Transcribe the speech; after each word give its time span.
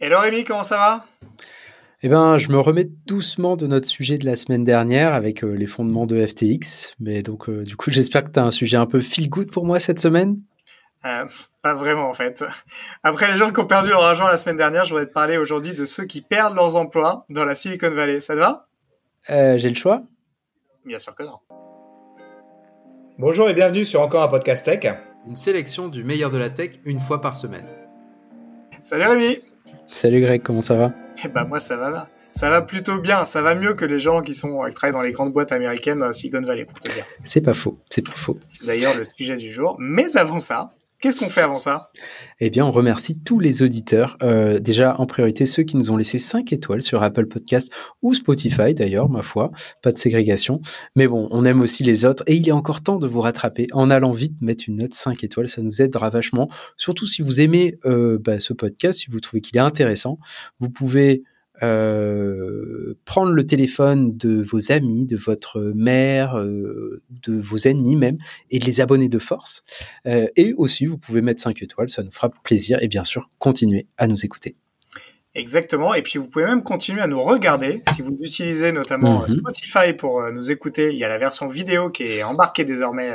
Hello 0.00 0.20
Rémi, 0.20 0.44
comment 0.44 0.62
ça 0.62 0.76
va? 0.76 1.04
Eh 2.04 2.08
ben, 2.08 2.38
je 2.38 2.50
me 2.50 2.60
remets 2.60 2.84
doucement 2.84 3.56
de 3.56 3.66
notre 3.66 3.88
sujet 3.88 4.16
de 4.16 4.24
la 4.26 4.36
semaine 4.36 4.62
dernière 4.62 5.12
avec 5.12 5.42
euh, 5.42 5.54
les 5.54 5.66
fondements 5.66 6.06
de 6.06 6.24
FTX. 6.24 6.94
Mais 7.00 7.24
donc, 7.24 7.48
euh, 7.48 7.64
du 7.64 7.74
coup, 7.74 7.90
j'espère 7.90 8.22
que 8.22 8.30
tu 8.30 8.38
as 8.38 8.44
un 8.44 8.52
sujet 8.52 8.76
un 8.76 8.86
peu 8.86 9.00
feel 9.00 9.28
good 9.28 9.50
pour 9.50 9.66
moi 9.66 9.80
cette 9.80 9.98
semaine? 9.98 10.40
Euh, 11.04 11.24
pas 11.62 11.74
vraiment 11.74 12.08
en 12.08 12.12
fait. 12.12 12.44
Après 13.02 13.28
les 13.28 13.36
gens 13.36 13.52
qui 13.52 13.58
ont 13.58 13.66
perdu 13.66 13.88
leur 13.88 14.04
argent 14.04 14.28
la 14.28 14.36
semaine 14.36 14.56
dernière, 14.56 14.84
je 14.84 14.90
voudrais 14.90 15.06
te 15.06 15.12
parler 15.12 15.36
aujourd'hui 15.36 15.74
de 15.74 15.84
ceux 15.84 16.04
qui 16.04 16.22
perdent 16.22 16.54
leurs 16.54 16.76
emplois 16.76 17.24
dans 17.28 17.44
la 17.44 17.56
Silicon 17.56 17.90
Valley. 17.90 18.20
Ça 18.20 18.34
te 18.34 18.38
va? 18.38 18.68
J'ai 19.28 19.68
le 19.68 19.74
choix? 19.74 20.04
Bien 20.86 21.00
sûr 21.00 21.16
que 21.16 21.24
non. 21.24 21.40
Bonjour 23.18 23.50
et 23.50 23.54
bienvenue 23.54 23.84
sur 23.84 24.00
encore 24.00 24.22
un 24.22 24.28
podcast 24.28 24.64
tech. 24.64 24.94
Une 25.26 25.36
sélection 25.36 25.88
du 25.88 26.04
meilleur 26.04 26.30
de 26.30 26.38
la 26.38 26.50
tech 26.50 26.78
une 26.84 27.00
fois 27.00 27.20
par 27.20 27.36
semaine. 27.36 27.66
Salut 28.80 29.06
Rémi 29.06 29.40
Salut 29.86 30.20
Greg, 30.20 30.42
comment 30.42 30.60
ça 30.60 30.74
va 30.74 30.92
Eh 31.24 31.28
ben 31.28 31.44
moi 31.44 31.60
ça 31.60 31.76
va 31.76 32.08
Ça 32.32 32.50
va 32.50 32.62
plutôt 32.62 32.98
bien, 32.98 33.24
ça 33.24 33.42
va 33.42 33.54
mieux 33.54 33.74
que 33.74 33.84
les 33.84 33.98
gens 33.98 34.20
qui 34.20 34.34
sont 34.34 34.62
qui 34.68 34.74
travaillent 34.74 34.94
dans 34.94 35.02
les 35.02 35.12
grandes 35.12 35.32
boîtes 35.32 35.52
américaines 35.52 35.98
dans 36.00 36.12
Silicon 36.12 36.42
Valley 36.42 36.64
pour 36.64 36.78
te 36.78 36.88
dire. 36.92 37.04
C'est 37.24 37.40
pas 37.40 37.54
faux, 37.54 37.78
c'est 37.88 38.04
pas 38.04 38.16
faux. 38.16 38.38
C'est 38.46 38.66
d'ailleurs 38.66 38.96
le 38.96 39.04
sujet 39.04 39.36
du 39.36 39.50
jour. 39.50 39.76
Mais 39.78 40.16
avant 40.16 40.38
ça, 40.38 40.72
Qu'est-ce 41.00 41.14
qu'on 41.14 41.28
fait 41.28 41.42
avant 41.42 41.60
ça? 41.60 41.92
Eh 42.40 42.50
bien, 42.50 42.66
on 42.66 42.72
remercie 42.72 43.22
tous 43.22 43.38
les 43.38 43.62
auditeurs. 43.62 44.16
Euh, 44.20 44.58
déjà, 44.58 44.96
en 44.98 45.06
priorité, 45.06 45.46
ceux 45.46 45.62
qui 45.62 45.76
nous 45.76 45.92
ont 45.92 45.96
laissé 45.96 46.18
5 46.18 46.52
étoiles 46.52 46.82
sur 46.82 47.04
Apple 47.04 47.26
Podcast 47.26 47.72
ou 48.02 48.14
Spotify, 48.14 48.74
d'ailleurs, 48.74 49.08
ma 49.08 49.22
foi. 49.22 49.52
Pas 49.80 49.92
de 49.92 49.98
ségrégation. 49.98 50.60
Mais 50.96 51.06
bon, 51.06 51.28
on 51.30 51.44
aime 51.44 51.60
aussi 51.60 51.84
les 51.84 52.04
autres. 52.04 52.24
Et 52.26 52.34
il 52.34 52.48
est 52.48 52.52
encore 52.52 52.82
temps 52.82 52.98
de 52.98 53.06
vous 53.06 53.20
rattraper 53.20 53.68
en 53.72 53.90
allant 53.90 54.10
vite 54.10 54.34
mettre 54.40 54.64
une 54.66 54.76
note 54.76 54.92
5 54.92 55.22
étoiles. 55.22 55.46
Ça 55.46 55.62
nous 55.62 55.80
aidera 55.80 56.10
vachement. 56.10 56.50
Surtout 56.76 57.06
si 57.06 57.22
vous 57.22 57.40
aimez 57.40 57.78
euh, 57.84 58.18
bah, 58.18 58.40
ce 58.40 58.52
podcast, 58.52 58.98
si 58.98 59.08
vous 59.08 59.20
trouvez 59.20 59.40
qu'il 59.40 59.56
est 59.56 59.60
intéressant. 59.60 60.18
Vous 60.58 60.68
pouvez 60.68 61.22
euh, 61.62 62.94
prendre 63.04 63.32
le 63.32 63.46
téléphone 63.46 64.16
de 64.16 64.42
vos 64.42 64.72
amis, 64.72 65.06
de 65.06 65.16
votre 65.16 65.60
mère, 65.74 66.38
euh, 66.38 67.02
de 67.10 67.34
vos 67.34 67.58
ennemis 67.58 67.96
même, 67.96 68.18
et 68.50 68.58
de 68.58 68.64
les 68.64 68.80
abonner 68.80 69.08
de 69.08 69.18
force. 69.18 69.64
Euh, 70.06 70.26
et 70.36 70.54
aussi, 70.56 70.86
vous 70.86 70.98
pouvez 70.98 71.20
mettre 71.20 71.40
5 71.42 71.62
étoiles, 71.62 71.90
ça 71.90 72.02
nous 72.02 72.10
fera 72.10 72.30
plaisir, 72.42 72.78
et 72.82 72.88
bien 72.88 73.04
sûr, 73.04 73.30
continuer 73.38 73.86
à 73.96 74.06
nous 74.06 74.24
écouter. 74.24 74.56
Exactement, 75.34 75.94
et 75.94 76.02
puis 76.02 76.18
vous 76.18 76.28
pouvez 76.28 76.46
même 76.46 76.62
continuer 76.62 77.02
à 77.02 77.06
nous 77.06 77.20
regarder. 77.20 77.82
Si 77.92 78.02
vous 78.02 78.16
utilisez 78.20 78.72
notamment 78.72 79.20
mhm. 79.20 79.28
Spotify 79.28 79.92
pour 79.92 80.22
nous 80.32 80.50
écouter, 80.50 80.90
il 80.90 80.98
y 80.98 81.04
a 81.04 81.08
la 81.08 81.18
version 81.18 81.48
vidéo 81.48 81.90
qui 81.90 82.04
est 82.04 82.22
embarquée 82.22 82.64
désormais 82.64 83.12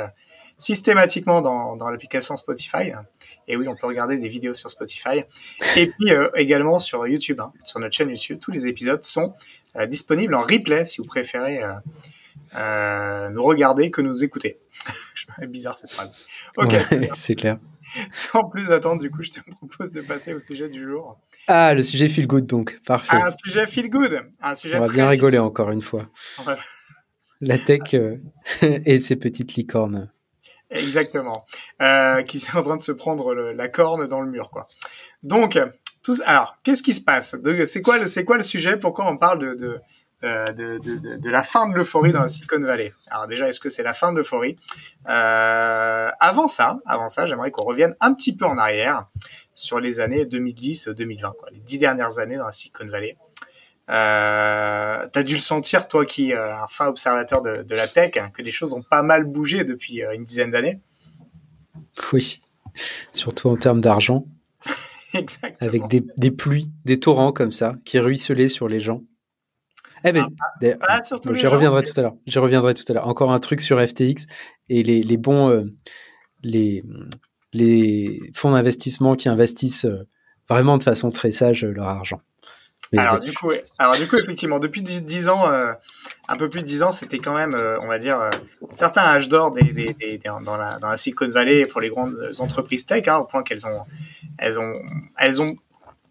systématiquement 0.58 1.40
dans, 1.40 1.76
dans 1.76 1.88
l'application 1.88 2.36
Spotify. 2.36 2.92
Et 3.48 3.56
oui, 3.56 3.68
on 3.68 3.76
peut 3.76 3.86
regarder 3.86 4.18
des 4.18 4.28
vidéos 4.28 4.54
sur 4.54 4.70
Spotify. 4.70 5.24
Et 5.76 5.86
puis 5.86 6.12
euh, 6.12 6.30
également 6.34 6.78
sur 6.78 7.06
YouTube, 7.06 7.40
hein, 7.40 7.52
sur 7.64 7.80
notre 7.80 7.94
chaîne 7.94 8.08
YouTube. 8.08 8.38
Tous 8.40 8.50
les 8.50 8.66
épisodes 8.66 9.02
sont 9.04 9.34
euh, 9.76 9.86
disponibles 9.86 10.34
en 10.34 10.42
replay 10.42 10.84
si 10.84 11.00
vous 11.00 11.06
préférez 11.06 11.60
euh, 12.56 13.30
nous 13.30 13.42
regarder 13.42 13.90
que 13.90 14.00
nous 14.00 14.22
écouter. 14.22 14.58
bizarre 15.48 15.76
cette 15.76 15.90
phrase. 15.90 16.14
Ok. 16.56 16.74
c'est 17.14 17.34
clair. 17.34 17.58
Sans 18.10 18.44
plus 18.44 18.70
attendre, 18.70 19.00
du 19.00 19.10
coup, 19.10 19.22
je 19.22 19.30
te 19.30 19.50
propose 19.50 19.92
de 19.92 20.00
passer 20.00 20.34
au 20.34 20.40
sujet 20.40 20.68
du 20.68 20.82
jour. 20.82 21.18
Ah, 21.48 21.74
le 21.74 21.82
sujet 21.82 22.08
feel 22.08 22.26
good 22.26 22.46
donc, 22.46 22.78
parfait. 22.86 23.16
Un 23.16 23.30
sujet 23.30 23.66
feel 23.66 23.90
good, 23.90 24.22
un 24.40 24.54
sujet. 24.54 24.76
On 24.76 24.84
va 24.84 24.92
bien 24.92 25.08
rigoler 25.08 25.38
encore 25.38 25.70
une 25.70 25.82
fois. 25.82 26.08
La 27.40 27.58
tech 27.58 27.94
et 28.62 29.00
ses 29.00 29.16
petites 29.16 29.54
licornes. 29.54 30.10
Exactement. 30.70 31.46
Euh, 31.80 32.22
qui 32.22 32.38
est 32.38 32.56
en 32.56 32.62
train 32.62 32.76
de 32.76 32.80
se 32.80 32.92
prendre 32.92 33.34
la 33.34 33.68
corne 33.68 34.06
dans 34.06 34.20
le 34.20 34.30
mur, 34.30 34.50
quoi. 34.50 34.66
Donc, 35.22 35.58
tous, 36.02 36.22
alors, 36.26 36.56
qu'est-ce 36.64 36.82
qui 36.82 36.92
se 36.92 37.00
passe 37.00 37.36
C'est 37.66 37.82
quoi, 37.82 37.98
quoi 38.26 38.36
le 38.36 38.42
sujet 38.42 38.76
Pourquoi 38.76 39.06
on 39.08 39.16
parle 39.16 39.38
de, 39.38 39.54
de 39.54 39.80
euh, 40.22 40.52
de, 40.52 40.78
de, 40.78 41.16
de, 41.16 41.30
la 41.30 41.42
fin 41.42 41.68
de 41.68 41.74
l'euphorie 41.74 42.12
dans 42.12 42.22
la 42.22 42.28
Silicon 42.28 42.60
Valley? 42.60 42.94
Alors 43.08 43.26
déjà, 43.26 43.46
est-ce 43.48 43.60
que 43.60 43.68
c'est 43.68 43.82
la 43.82 43.92
fin 43.92 44.10
de 44.10 44.16
l'euphorie? 44.16 44.56
Euh, 45.08 46.10
Avant 46.18 46.48
ça, 46.48 46.78
avant 46.86 47.08
ça, 47.08 47.26
j'aimerais 47.26 47.50
qu'on 47.50 47.64
revienne 47.64 47.94
un 48.00 48.14
petit 48.14 48.34
peu 48.34 48.46
en 48.46 48.56
arrière 48.56 49.06
sur 49.54 49.80
les 49.80 50.00
années 50.00 50.24
2010-2020, 50.24 51.20
quoi, 51.36 51.50
les 51.52 51.60
dix 51.60 51.76
dernières 51.76 52.18
années 52.20 52.36
dans 52.38 52.46
la 52.46 52.52
Silicon 52.52 52.86
Valley. 52.86 53.18
Euh, 53.90 55.06
T'as 55.12 55.22
dû 55.22 55.34
le 55.34 55.40
sentir, 55.40 55.88
toi 55.88 56.06
qui 56.06 56.30
es 56.30 56.34
euh, 56.34 56.56
un 56.56 56.66
fin 56.66 56.86
observateur 56.86 57.42
de, 57.42 57.62
de 57.62 57.74
la 57.74 57.86
tech, 57.86 58.16
hein, 58.16 58.30
que 58.32 58.42
les 58.42 58.50
choses 58.50 58.72
ont 58.72 58.82
pas 58.82 59.02
mal 59.02 59.24
bougé 59.24 59.64
depuis 59.64 60.02
euh, 60.02 60.14
une 60.14 60.24
dizaine 60.24 60.50
d'années. 60.50 60.80
Oui, 62.12 62.40
surtout 63.12 63.48
en 63.48 63.56
termes 63.56 63.80
d'argent. 63.80 64.26
Exactement. 65.14 65.68
Avec 65.68 65.88
des, 65.88 66.04
des, 66.16 66.30
pluies, 66.30 66.72
des 66.84 66.98
torrents 66.98 67.32
comme 67.32 67.52
ça, 67.52 67.74
qui 67.84 67.98
ruisselaient 67.98 68.48
sur 68.48 68.68
les 68.68 68.80
gens. 68.80 69.02
Eh 70.06 70.12
ben, 70.12 70.28
ah, 70.88 71.00
je 71.02 71.46
reviendrai 71.46 71.82
tout 71.82 71.98
à 71.98 72.02
l'heure. 72.02 72.16
Je 72.26 72.38
reviendrai 72.38 72.74
tout 72.74 72.84
à 72.88 72.92
l'heure. 72.92 73.08
Encore 73.08 73.32
un 73.32 73.38
truc 73.38 73.62
sur 73.62 73.80
FTX 73.80 74.26
et 74.68 74.82
les, 74.82 75.02
les 75.02 75.16
bons, 75.16 75.48
euh, 75.48 75.64
les, 76.42 76.84
les 77.54 78.20
fonds 78.34 78.50
d'investissement 78.52 79.14
qui 79.14 79.30
investissent 79.30 79.86
vraiment 80.48 80.76
de 80.76 80.82
façon 80.82 81.10
très 81.10 81.32
sage 81.32 81.64
leur 81.64 81.86
argent 81.86 82.20
alors 82.96 83.20
du 83.20 83.32
coup, 83.32 83.50
alors 83.78 83.96
du 83.96 84.06
coup, 84.06 84.16
effectivement, 84.16 84.58
depuis 84.58 84.82
10 84.82 85.28
ans, 85.28 85.48
euh, 85.48 85.72
un 86.28 86.36
peu 86.36 86.48
plus 86.48 86.60
de 86.60 86.66
10 86.66 86.82
ans, 86.82 86.90
c'était 86.90 87.18
quand 87.18 87.34
même, 87.34 87.54
euh, 87.54 87.78
on 87.80 87.86
va 87.86 87.98
dire, 87.98 88.20
euh, 88.20 88.30
certains 88.72 89.02
âges 89.02 89.28
d'or 89.28 89.52
des, 89.52 89.72
des, 89.72 89.94
des, 89.94 90.18
dans, 90.18 90.56
la, 90.56 90.78
dans 90.78 90.88
la 90.88 90.96
Silicon 90.96 91.28
Valley 91.28 91.66
pour 91.66 91.80
les 91.80 91.88
grandes 91.88 92.16
entreprises 92.38 92.86
tech, 92.86 93.08
hein, 93.08 93.16
au 93.16 93.24
point 93.24 93.42
qu'elles 93.42 93.66
ont, 93.66 93.84
elles 94.38 94.60
ont, 94.60 94.78
elles 95.18 95.42
ont 95.42 95.56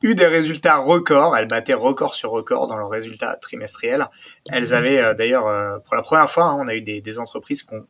eu 0.01 0.15
des 0.15 0.25
résultats 0.25 0.77
records. 0.77 1.37
Elles 1.37 1.47
battaient 1.47 1.73
record 1.73 2.15
sur 2.15 2.31
record 2.31 2.67
dans 2.67 2.77
leurs 2.77 2.89
résultats 2.89 3.35
trimestriels. 3.35 4.07
Elles 4.49 4.73
avaient 4.73 5.15
d'ailleurs, 5.15 5.81
pour 5.83 5.95
la 5.95 6.01
première 6.01 6.29
fois, 6.29 6.45
hein, 6.45 6.57
on 6.59 6.67
a 6.67 6.75
eu 6.75 6.81
des, 6.81 6.99
des 6.99 7.19
entreprises 7.19 7.63
qui 7.63 7.73
ont 7.75 7.85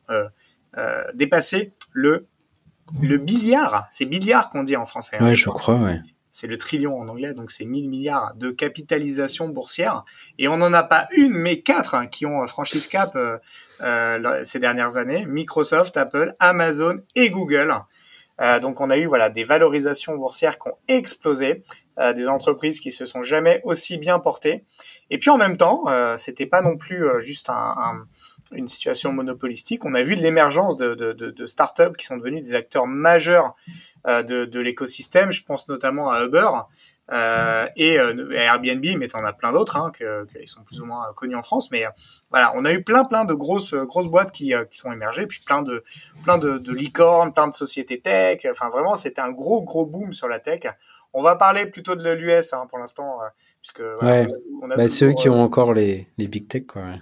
dépassé 1.14 1.72
le 1.92 2.26
le 3.00 3.16
billard. 3.16 3.86
C'est 3.88 4.04
billard 4.04 4.50
qu'on 4.50 4.62
dit 4.62 4.76
en 4.76 4.84
français. 4.84 5.16
Hein, 5.18 5.24
ouais, 5.24 5.32
je 5.32 5.48
crois, 5.48 5.74
ouais 5.76 6.00
c'est 6.34 6.48
le 6.48 6.56
trillion 6.56 6.98
en 6.98 7.06
anglais, 7.06 7.32
donc 7.32 7.52
c'est 7.52 7.64
1000 7.64 7.88
milliards 7.88 8.34
de 8.34 8.50
capitalisation 8.50 9.48
boursière. 9.48 10.04
Et 10.36 10.48
on 10.48 10.56
n'en 10.56 10.72
a 10.72 10.82
pas 10.82 11.06
une, 11.12 11.32
mais 11.32 11.60
quatre 11.60 12.10
qui 12.10 12.26
ont 12.26 12.44
franchi 12.48 12.80
ce 12.80 12.88
cap 12.88 13.14
euh, 13.14 13.38
euh, 13.80 14.42
ces 14.42 14.58
dernières 14.58 14.96
années. 14.96 15.26
Microsoft, 15.26 15.96
Apple, 15.96 16.34
Amazon 16.40 16.96
et 17.14 17.30
Google. 17.30 17.72
Euh, 18.40 18.58
donc 18.58 18.80
on 18.80 18.90
a 18.90 18.96
eu 18.96 19.06
voilà 19.06 19.30
des 19.30 19.44
valorisations 19.44 20.16
boursières 20.16 20.58
qui 20.58 20.68
ont 20.68 20.76
explosé, 20.88 21.62
des 22.16 22.26
entreprises 22.26 22.80
qui 22.80 22.90
se 22.90 23.06
sont 23.06 23.22
jamais 23.22 23.60
aussi 23.62 23.96
bien 23.96 24.18
portées. 24.18 24.64
Et 25.10 25.18
puis 25.18 25.30
en 25.30 25.36
même 25.36 25.56
temps, 25.56 25.84
c'était 26.16 26.46
pas 26.46 26.60
non 26.60 26.76
plus 26.76 27.06
juste 27.20 27.48
un 27.48 28.08
une 28.52 28.66
situation 28.66 29.12
monopolistique. 29.12 29.84
On 29.84 29.94
a 29.94 30.02
vu 30.02 30.14
l'émergence 30.14 30.76
de, 30.76 30.94
de, 30.94 31.12
de, 31.12 31.30
de 31.30 31.46
startups 31.46 31.94
qui 31.98 32.04
sont 32.04 32.16
devenus 32.16 32.42
des 32.42 32.54
acteurs 32.54 32.86
majeurs 32.86 33.54
euh, 34.06 34.22
de, 34.22 34.44
de 34.44 34.60
l'écosystème. 34.60 35.32
Je 35.32 35.42
pense 35.44 35.68
notamment 35.68 36.10
à 36.10 36.24
Uber 36.24 36.48
euh, 37.12 37.66
et 37.76 37.98
euh, 37.98 38.30
Airbnb, 38.32 38.84
mais 38.98 39.14
en 39.14 39.24
a 39.24 39.32
plein 39.32 39.52
d'autres 39.52 39.76
hein, 39.76 39.90
que, 39.92 40.26
qui 40.26 40.46
sont 40.46 40.62
plus 40.62 40.80
ou 40.80 40.86
moins 40.86 41.04
connus 41.14 41.36
en 41.36 41.42
France. 41.42 41.70
Mais 41.70 41.84
voilà, 42.30 42.52
on 42.54 42.64
a 42.64 42.72
eu 42.72 42.82
plein 42.82 43.04
plein 43.04 43.24
de 43.24 43.34
grosses 43.34 43.74
grosses 43.74 44.08
boîtes 44.08 44.32
qui, 44.32 44.52
qui 44.70 44.78
sont 44.78 44.92
émergées, 44.92 45.26
puis 45.26 45.40
plein 45.44 45.62
de 45.62 45.84
plein 46.22 46.38
de, 46.38 46.58
de 46.58 46.72
licornes, 46.72 47.32
plein 47.32 47.48
de 47.48 47.54
sociétés 47.54 48.00
tech. 48.00 48.46
Enfin 48.50 48.68
vraiment, 48.68 48.94
c'était 48.94 49.20
un 49.20 49.32
gros 49.32 49.62
gros 49.62 49.86
boom 49.86 50.12
sur 50.12 50.28
la 50.28 50.38
tech. 50.38 50.60
On 51.12 51.22
va 51.22 51.36
parler 51.36 51.66
plutôt 51.66 51.94
de 51.94 52.10
l'US 52.10 52.52
hein, 52.52 52.66
pour 52.68 52.78
l'instant, 52.78 53.18
puisque 53.62 53.82
ouais. 54.02 54.26
on 54.62 54.70
a 54.70 54.76
bah, 54.76 54.88
ceux 54.88 55.12
qui 55.12 55.28
ont 55.28 55.40
encore 55.40 55.72
les, 55.72 56.08
les 56.18 56.26
big 56.26 56.48
tech 56.48 56.66
quoi. 56.66 56.82
Ouais, 56.82 57.00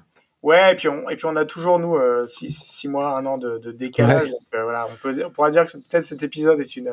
et 0.51 0.75
puis 0.75 0.89
on, 0.89 1.09
et 1.09 1.17
puis 1.17 1.27
on 1.27 1.37
a 1.37 1.45
toujours 1.45 1.79
nous 1.79 1.97
euh, 1.97 2.27
six, 2.27 2.51
six, 2.51 2.89
mois, 2.89 3.17
un 3.17 3.25
an 3.27 3.39
de, 3.39 3.59
de 3.59 3.71
décalage. 3.71 4.31
Donc, 4.31 4.41
euh, 4.55 4.65
voilà, 4.65 4.89
on 4.91 4.97
peut, 4.97 5.25
on 5.25 5.31
pourra 5.31 5.51
dire 5.51 5.65
que 5.65 5.73
peut-être 5.73 6.05
cet 6.05 6.23
épisode 6.23 6.59
est 6.59 6.77
une 6.77 6.93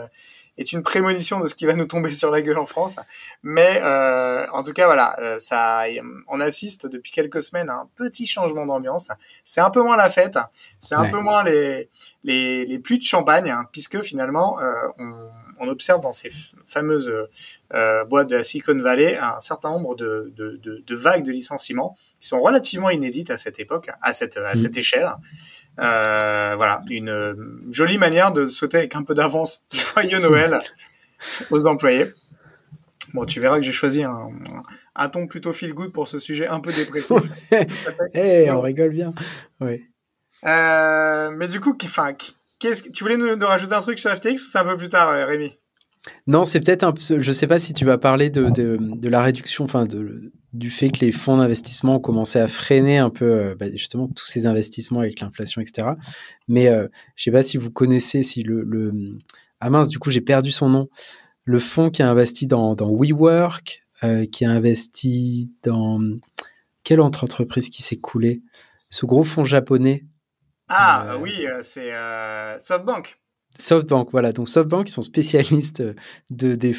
est 0.60 0.74
une 0.74 0.84
prémonition 0.84 1.40
de 1.40 1.46
ce 1.46 1.56
qui 1.56 1.66
va 1.66 1.74
nous 1.74 1.86
tomber 1.86 2.12
sur 2.12 2.30
la 2.32 2.42
gueule 2.42 2.58
en 2.58 2.66
France. 2.66 2.98
Mais 3.44 3.80
euh, 3.82 4.46
en 4.52 4.62
tout 4.62 4.74
cas, 4.74 4.86
voilà, 4.86 5.18
euh, 5.20 5.40
ça, 5.40 5.86
on 6.28 6.40
assiste 6.42 6.86
depuis 6.86 7.12
quelques 7.12 7.42
semaines 7.42 7.70
à 7.70 7.76
un 7.76 7.90
petit 7.96 8.26
changement 8.26 8.66
d'ambiance. 8.66 9.10
C'est 9.44 9.62
un 9.62 9.70
peu 9.70 9.82
moins 9.82 9.96
la 9.96 10.10
fête, 10.10 10.38
c'est 10.78 10.96
un 10.96 11.10
peu 11.10 11.20
moins 11.20 11.44
les 11.44 11.90
les, 12.26 12.66
les 12.66 12.80
pluies 12.80 13.00
de 13.00 13.04
champagne, 13.04 13.50
hein, 13.50 13.66
puisque 13.72 14.02
finalement, 14.02 14.60
euh, 14.60 14.74
on 14.98 15.30
on 15.60 15.68
observe 15.68 16.02
dans 16.02 16.12
ces 16.12 16.30
fameuses 16.66 17.12
euh, 17.74 18.06
boîtes 18.06 18.30
de 18.30 18.36
la 18.36 18.44
Silicon 18.44 18.80
Valley 18.80 19.18
un 19.18 19.40
certain 19.40 19.70
nombre 19.70 19.96
de, 19.96 20.34
de, 20.36 20.60
de, 20.64 20.84
de, 20.86 20.96
vagues 20.96 21.24
de 21.24 21.32
licenciements 21.32 21.98
qui 22.20 22.28
sont 22.28 22.40
relativement 22.40 22.90
inédites 22.90 23.30
à 23.30 23.38
cette 23.38 23.60
époque, 23.60 23.90
à 24.02 24.14
cette, 24.14 24.38
à 24.38 24.56
cette 24.56 24.76
mm. 24.76 24.80
échelle. 24.80 25.10
Euh, 25.80 26.56
voilà, 26.56 26.82
une 26.90 27.68
jolie 27.72 27.98
manière 27.98 28.32
de 28.32 28.48
souhaiter 28.48 28.78
avec 28.78 28.96
un 28.96 29.04
peu 29.04 29.14
d'avance 29.14 29.66
joyeux 29.72 30.20
Noël 30.20 30.60
aux 31.52 31.68
employés. 31.68 32.14
Bon, 33.14 33.26
tu 33.26 33.40
verras 33.40 33.56
que 33.56 33.64
j'ai 33.64 33.72
choisi 33.72 34.04
un, 34.04 34.30
un, 34.96 35.10
ton 35.10 35.26
plutôt 35.26 35.52
feel 35.52 35.74
good 35.74 35.92
pour 35.92 36.08
ce 36.08 36.20
sujet 36.20 36.48
un 36.48 36.60
peu 36.60 36.72
dépressif. 36.72 37.24
hey, 38.14 38.52
on 38.52 38.62
rigole 38.62 38.92
bien. 38.92 39.12
Oui. 39.62 39.84
Euh, 40.46 41.32
mais 41.32 41.48
du 41.48 41.60
coup, 41.60 41.76
enfin, 41.84 42.14
Tu 42.60 43.04
voulais 43.04 43.18
nous, 43.18 43.46
rajouter 43.46 43.74
un 43.74 43.82
truc 43.82 44.00
sur 44.00 44.14
FTX 44.14 44.34
ou 44.34 44.46
c'est 44.46 44.58
un 44.58 44.66
peu 44.66 44.78
plus 44.78 44.90
tard, 44.90 45.10
euh, 45.10 45.26
Rémi? 45.26 45.54
Non, 46.28 46.46
c'est 46.46 46.60
peut-être 46.60 46.84
un 46.84 46.92
peu. 46.92 47.20
Je 47.20 47.32
sais 47.32 47.48
pas 47.48 47.60
si 47.60 47.74
tu 47.74 47.86
vas 47.86 47.98
parler 47.98 48.30
de, 48.30 48.50
de, 48.50 49.10
la 49.10 49.22
réduction, 49.22 49.66
enfin 49.66 49.86
du 50.54 50.72
fait 50.72 50.90
que 50.90 51.00
les 51.00 51.12
fonds 51.12 51.38
d'investissement 51.38 51.96
ont 51.96 52.00
commencé 52.00 52.40
à 52.40 52.48
freiner 52.48 52.98
un 52.98 53.10
peu 53.10 53.26
euh, 53.26 53.56
bah, 53.56 53.68
justement 53.72 54.08
tous 54.08 54.26
ces 54.26 54.48
investissements 54.48 55.02
avec 55.02 55.20
l'inflation, 55.20 55.62
etc. 55.62 55.90
Mais 56.48 56.68
euh, 56.68 56.88
je 57.16 57.24
sais 57.24 57.32
pas 57.32 57.44
si 57.44 57.58
vous 57.58 57.72
connaissez 57.72 58.24
si 58.24 58.44
le, 58.44 58.64
le... 58.64 58.94
ah 59.60 59.70
mince, 59.70 59.90
du 59.90 60.00
coup 60.00 60.12
j'ai 60.12 60.22
perdu 60.22 60.52
son 60.52 60.70
nom. 60.70 60.90
Le 61.44 61.60
fonds 61.60 61.90
qui 61.90 62.02
a 62.02 62.10
investi 62.10 62.48
dans, 62.48 62.76
WeWork, 62.80 63.84
euh, 64.04 64.26
qui 64.26 64.46
a 64.46 64.52
investi 64.52 65.52
dans 65.64 66.00
quelle 66.84 67.02
autre 67.02 67.24
entreprise 67.24 67.70
qui 67.70 67.84
s'est 67.84 67.98
coulée? 67.98 68.42
Ce 68.90 69.06
gros 69.06 69.24
fonds 69.24 69.44
japonais. 69.44 70.06
Ah 70.70 71.18
oui, 71.20 71.46
c'est 71.62 71.92
SoftBank. 72.60 73.20
SoftBank, 73.58 74.10
voilà. 74.12 74.32
Donc 74.32 74.48
SoftBank, 74.48 74.90
ils 74.90 74.94
sont 74.94 75.02
spécialistes 75.02 75.84
de, 76.30 76.56
des, 76.56 76.74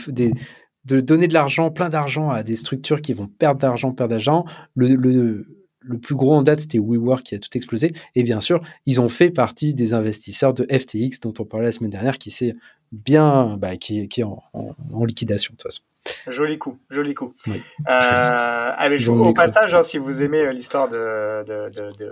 de 0.84 1.00
donner 1.00 1.28
de 1.28 1.34
l'argent, 1.34 1.70
plein 1.70 1.88
d'argent 1.88 2.30
à 2.30 2.42
des 2.42 2.56
structures 2.56 3.02
qui 3.02 3.12
vont 3.12 3.26
perdre 3.26 3.60
d'argent, 3.60 3.92
perdre 3.92 4.10
d'argent. 4.10 4.44
Le, 4.74 4.94
le, 4.94 5.46
le, 5.80 5.98
plus 5.98 6.14
gros 6.14 6.34
en 6.34 6.42
date, 6.42 6.60
c'était 6.60 6.78
WeWork 6.78 7.22
qui 7.22 7.34
a 7.34 7.38
tout 7.38 7.50
explosé. 7.54 7.92
Et 8.14 8.22
bien 8.22 8.40
sûr, 8.40 8.60
ils 8.86 9.00
ont 9.00 9.08
fait 9.08 9.30
partie 9.30 9.74
des 9.74 9.94
investisseurs 9.94 10.54
de 10.54 10.64
FTX 10.64 11.20
dont 11.20 11.34
on 11.38 11.44
parlait 11.44 11.66
la 11.66 11.72
semaine 11.72 11.90
dernière, 11.90 12.18
qui 12.18 12.30
s'est 12.30 12.54
bien, 12.92 13.56
bah, 13.58 13.76
qui, 13.76 14.08
qui, 14.08 14.20
est 14.20 14.24
en, 14.24 14.42
en, 14.52 15.04
liquidation 15.04 15.52
de 15.52 15.58
toute 15.58 15.70
façon. 15.70 15.82
Joli 16.28 16.58
coup, 16.58 16.78
joli 16.88 17.14
coup. 17.14 17.34
Oui. 17.46 17.60
Euh, 17.80 17.82
ah, 17.86 18.88
au 19.08 19.34
passage, 19.34 19.74
hein, 19.74 19.82
si 19.82 19.98
vous 19.98 20.22
aimez 20.22 20.40
euh, 20.40 20.52
l'histoire 20.52 20.88
de, 20.88 21.44
de, 21.44 21.68
de, 21.68 21.92
de, 21.98 22.10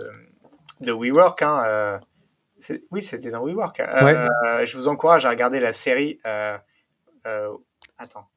de 0.81 0.91
WeWork, 0.91 1.41
hein, 1.41 1.63
euh, 1.65 1.99
oui, 2.91 3.01
c'était 3.01 3.29
dans 3.29 3.43
WeWork. 3.43 3.79
Euh, 3.79 4.03
ouais. 4.05 4.65
Je 4.65 4.77
vous 4.77 4.87
encourage 4.87 5.25
à 5.25 5.29
regarder 5.29 5.59
la 5.59 5.73
série. 5.73 6.19
Euh, 6.25 6.57
attends, 7.97 8.27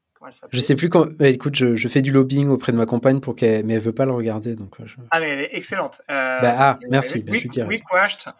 je 0.51 0.59
sais 0.59 0.75
plus 0.75 0.89
quand. 0.89 1.07
Bah, 1.07 1.27
écoute, 1.27 1.55
je, 1.55 1.75
je, 1.75 1.87
fais 1.87 2.01
du 2.01 2.11
lobbying 2.11 2.47
auprès 2.49 2.71
de 2.71 2.77
ma 2.77 2.85
compagne 2.85 3.19
pour 3.19 3.35
qu'elle, 3.35 3.65
mais 3.65 3.73
elle 3.73 3.81
veut 3.81 3.93
pas 3.93 4.05
le 4.05 4.13
regarder, 4.13 4.55
donc. 4.55 4.75
Je... 4.85 4.95
Ah 5.11 5.19
mais 5.19 5.29
elle 5.29 5.39
est 5.41 5.55
excellente. 5.55 6.01
Bah, 6.07 6.55
ah 6.57 6.79
merci. 6.89 7.25
We, 7.27 7.45
bah, 7.47 7.65
We 7.67 7.79
Crashed. 7.85 8.33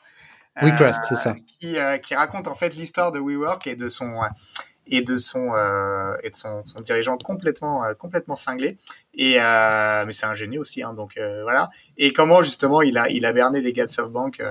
We 0.62 0.74
Crashed, 0.76 1.04
c'est 1.08 1.16
ça. 1.16 1.36
Qui, 1.60 1.76
qui 2.02 2.16
raconte 2.16 2.48
en 2.48 2.56
fait 2.56 2.76
l'histoire 2.76 3.12
de 3.12 3.20
WeWork 3.20 3.68
et 3.68 3.76
de 3.76 3.90
son 3.90 4.22
et 4.88 5.02
de 5.02 5.16
son 5.16 5.54
euh, 5.56 6.16
et 6.24 6.30
de 6.30 6.36
son, 6.36 6.64
son, 6.64 6.82
dirigeant 6.82 7.18
complètement 7.18 7.84
complètement 7.98 8.36
cinglé. 8.36 8.78
Et 9.14 9.36
mais 9.36 10.12
c'est 10.12 10.26
un 10.26 10.34
génie 10.34 10.58
aussi, 10.58 10.84
hein, 10.84 10.94
donc 10.94 11.20
voilà. 11.44 11.70
Et 11.98 12.14
comment 12.14 12.42
justement 12.42 12.82
il 12.82 12.98
a 12.98 13.10
il 13.10 13.26
a 13.26 13.34
berné 13.34 13.62
les 13.62 13.74
gars 13.74 13.86
de 13.86 13.92
SoftBank 13.92 14.42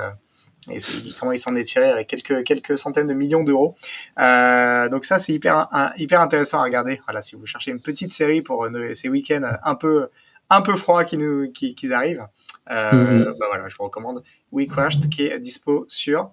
et 0.70 0.78
comment 1.18 1.32
il 1.32 1.38
s'en 1.38 1.56
est 1.56 1.64
tiré 1.64 1.90
avec 1.90 2.06
quelques 2.06 2.44
quelques 2.44 2.78
centaines 2.78 3.08
de 3.08 3.14
millions 3.14 3.42
d'euros. 3.42 3.74
Euh, 4.20 4.88
donc 4.88 5.04
ça 5.04 5.18
c'est 5.18 5.32
hyper 5.32 5.68
hyper 5.96 6.20
intéressant 6.20 6.60
à 6.60 6.64
regarder. 6.64 7.00
Voilà, 7.04 7.20
si 7.20 7.34
vous 7.34 7.46
cherchez 7.46 7.70
une 7.70 7.80
petite 7.80 8.12
série 8.12 8.42
pour 8.42 8.64
euh, 8.64 8.94
ces 8.94 9.08
week-ends 9.08 9.56
un 9.62 9.74
peu 9.74 10.08
un 10.50 10.62
peu 10.62 10.76
froids 10.76 11.04
qui 11.04 11.18
nous 11.18 11.50
qui, 11.50 11.74
qui 11.74 11.92
arrivent. 11.92 12.26
Euh, 12.70 12.92
mm-hmm. 12.92 13.38
bah 13.38 13.46
voilà, 13.48 13.66
je 13.66 13.74
vous 13.76 13.84
recommande 13.84 14.22
We 14.52 14.68
Crashed 14.68 15.08
qui 15.08 15.26
est 15.26 15.38
dispo 15.40 15.84
sur 15.88 16.30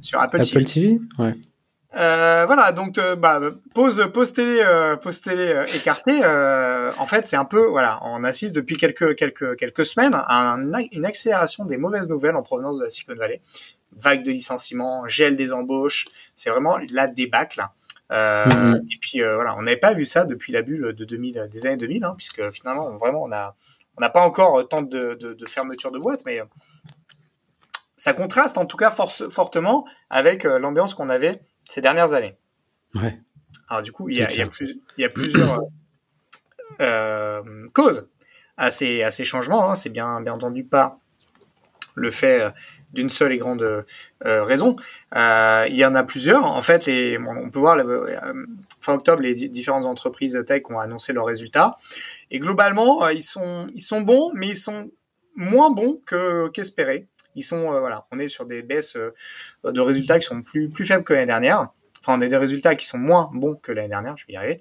sur 0.00 0.20
Apple, 0.20 0.40
Apple 0.40 0.64
TV. 0.64 0.98
Ouais. 1.18 1.34
Euh, 1.94 2.44
voilà, 2.46 2.72
donc 2.72 2.96
euh, 2.96 3.16
bah, 3.16 3.40
pause, 3.74 4.08
pause 4.12 4.32
télé, 4.32 4.62
euh, 4.66 4.96
pause 4.96 5.20
télé 5.20 5.48
euh, 5.48 5.66
écartée. 5.74 6.24
en 6.98 7.06
fait, 7.06 7.26
c'est 7.26 7.36
un 7.36 7.44
peu, 7.44 7.66
voilà, 7.66 7.98
on 8.02 8.24
assiste 8.24 8.54
depuis 8.54 8.76
quelques 8.76 9.14
quelques 9.14 9.56
quelques 9.56 9.84
semaines 9.84 10.14
à 10.14 10.56
une 10.92 11.04
accélération 11.04 11.64
des 11.64 11.76
mauvaises 11.76 12.08
nouvelles 12.08 12.36
en 12.36 12.42
provenance 12.42 12.78
de 12.78 12.84
la 12.84 12.90
Silicon 12.90 13.14
Valley. 13.14 13.42
Vague 13.98 14.22
de 14.22 14.30
licenciements, 14.30 15.06
gel 15.06 15.36
des 15.36 15.52
embauches, 15.52 16.08
c'est 16.34 16.48
vraiment 16.48 16.78
la 16.92 17.08
débâcle. 17.08 17.62
Mm-hmm. 18.10 18.86
Et 18.90 18.98
puis 19.00 19.20
voilà, 19.20 19.54
on 19.58 19.62
n'avait 19.62 19.76
pas 19.76 19.92
vu 19.92 20.06
ça 20.06 20.24
depuis 20.24 20.52
la 20.52 20.62
bulle 20.62 20.94
de 20.94 21.04
2000, 21.04 21.48
des 21.50 21.66
années 21.66 21.76
2000, 21.76 22.04
hein, 22.04 22.14
puisque 22.16 22.50
finalement, 22.52 22.96
vraiment, 22.96 23.22
on 23.22 23.32
a 23.32 23.54
on 23.98 24.00
n'a 24.00 24.08
pas 24.08 24.22
encore 24.22 24.66
tant 24.68 24.80
de, 24.80 25.14
de, 25.14 25.34
de 25.34 25.46
fermeture 25.46 25.90
de 25.90 25.98
boîtes, 25.98 26.24
mais 26.24 26.40
ça 27.98 28.14
contraste 28.14 28.56
en 28.56 28.64
tout 28.64 28.78
cas 28.78 28.90
force, 28.90 29.28
fortement 29.28 29.86
avec 30.08 30.44
l'ambiance 30.44 30.94
qu'on 30.94 31.10
avait 31.10 31.42
ces 31.64 31.80
dernières 31.80 32.14
années. 32.14 32.36
Ouais. 32.94 33.18
Alors 33.68 33.82
du 33.82 33.92
coup, 33.92 34.08
il 34.08 34.18
y, 34.18 34.22
a, 34.22 34.30
il 34.30 34.38
y 34.38 34.42
a, 34.42 34.46
plus, 34.46 34.74
il 34.98 35.00
y 35.00 35.04
a 35.04 35.08
plusieurs 35.08 35.62
euh, 36.80 37.66
causes 37.74 38.08
à 38.56 38.70
ces, 38.70 39.02
à 39.02 39.10
ces 39.10 39.24
changements. 39.24 39.70
Hein. 39.70 39.74
C'est 39.74 39.90
bien, 39.90 40.20
bien 40.20 40.34
entendu 40.34 40.64
pas 40.64 40.98
le 41.94 42.10
fait 42.10 42.42
euh, 42.42 42.50
d'une 42.92 43.08
seule 43.08 43.32
et 43.32 43.38
grande 43.38 43.62
euh, 43.62 44.44
raison. 44.44 44.76
Euh, 45.14 45.66
il 45.68 45.76
y 45.76 45.84
en 45.84 45.94
a 45.94 46.02
plusieurs. 46.02 46.44
En 46.44 46.62
fait, 46.62 46.86
les, 46.86 47.18
on 47.18 47.50
peut 47.50 47.58
voir 47.58 47.76
euh, 47.78 48.46
fin 48.80 48.94
octobre 48.94 49.22
les 49.22 49.34
différentes 49.48 49.84
entreprises 49.84 50.42
tech 50.46 50.62
ont 50.68 50.78
annoncé 50.78 51.12
leurs 51.12 51.26
résultats 51.26 51.76
et 52.30 52.38
globalement 52.38 53.08
ils 53.08 53.22
sont 53.22 53.68
ils 53.74 53.82
sont 53.82 54.02
bons, 54.02 54.32
mais 54.34 54.48
ils 54.48 54.56
sont 54.56 54.90
moins 55.34 55.70
bons 55.70 56.00
que 56.04 56.48
qu'espérés 56.48 57.08
ils 57.34 57.42
sont 57.42 57.72
euh, 57.72 57.80
voilà, 57.80 58.06
on 58.12 58.18
est 58.18 58.28
sur 58.28 58.46
des 58.46 58.62
baisses 58.62 58.96
euh, 58.96 59.12
de 59.64 59.80
résultats 59.80 60.18
qui 60.18 60.26
sont 60.26 60.42
plus 60.42 60.70
plus 60.70 60.84
faibles 60.84 61.04
que 61.04 61.12
l'année 61.12 61.26
dernière. 61.26 61.68
Enfin, 62.04 62.18
on 62.18 62.20
a 62.20 62.26
des 62.26 62.36
résultats 62.36 62.74
qui 62.74 62.84
sont 62.84 62.98
moins 62.98 63.30
bons 63.32 63.54
que 63.54 63.70
l'année 63.70 63.90
dernière, 63.90 64.16
je 64.16 64.26
vais 64.26 64.32
y 64.32 64.36
arriver. 64.36 64.60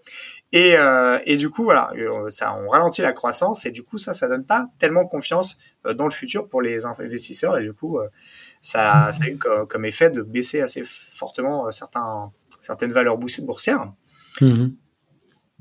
Et, 0.52 0.78
euh, 0.78 1.18
et 1.26 1.38
du 1.38 1.50
coup, 1.50 1.64
voilà, 1.64 1.92
ça, 2.30 2.54
on 2.54 2.70
ralentit 2.70 3.02
la 3.02 3.14
croissance 3.14 3.66
et 3.66 3.72
du 3.72 3.82
coup, 3.82 3.98
ça, 3.98 4.14
ça 4.14 4.28
donne 4.28 4.46
pas 4.46 4.68
tellement 4.78 5.08
confiance 5.08 5.58
dans 5.96 6.06
le 6.06 6.12
futur 6.12 6.48
pour 6.48 6.62
les 6.62 6.86
investisseurs 6.86 7.58
et 7.58 7.64
du 7.64 7.74
coup, 7.74 8.00
ça, 8.62 9.08
a 9.08 9.28
eu 9.28 9.40
comme, 9.40 9.86
effet 9.86 10.12
de 10.12 10.22
baisser 10.22 10.62
assez 10.62 10.84
fortement 10.86 11.72
certains, 11.72 12.32
certaines 12.60 12.92
valeurs 12.92 13.18
boursières. 13.18 13.92
Mmh 14.40 14.68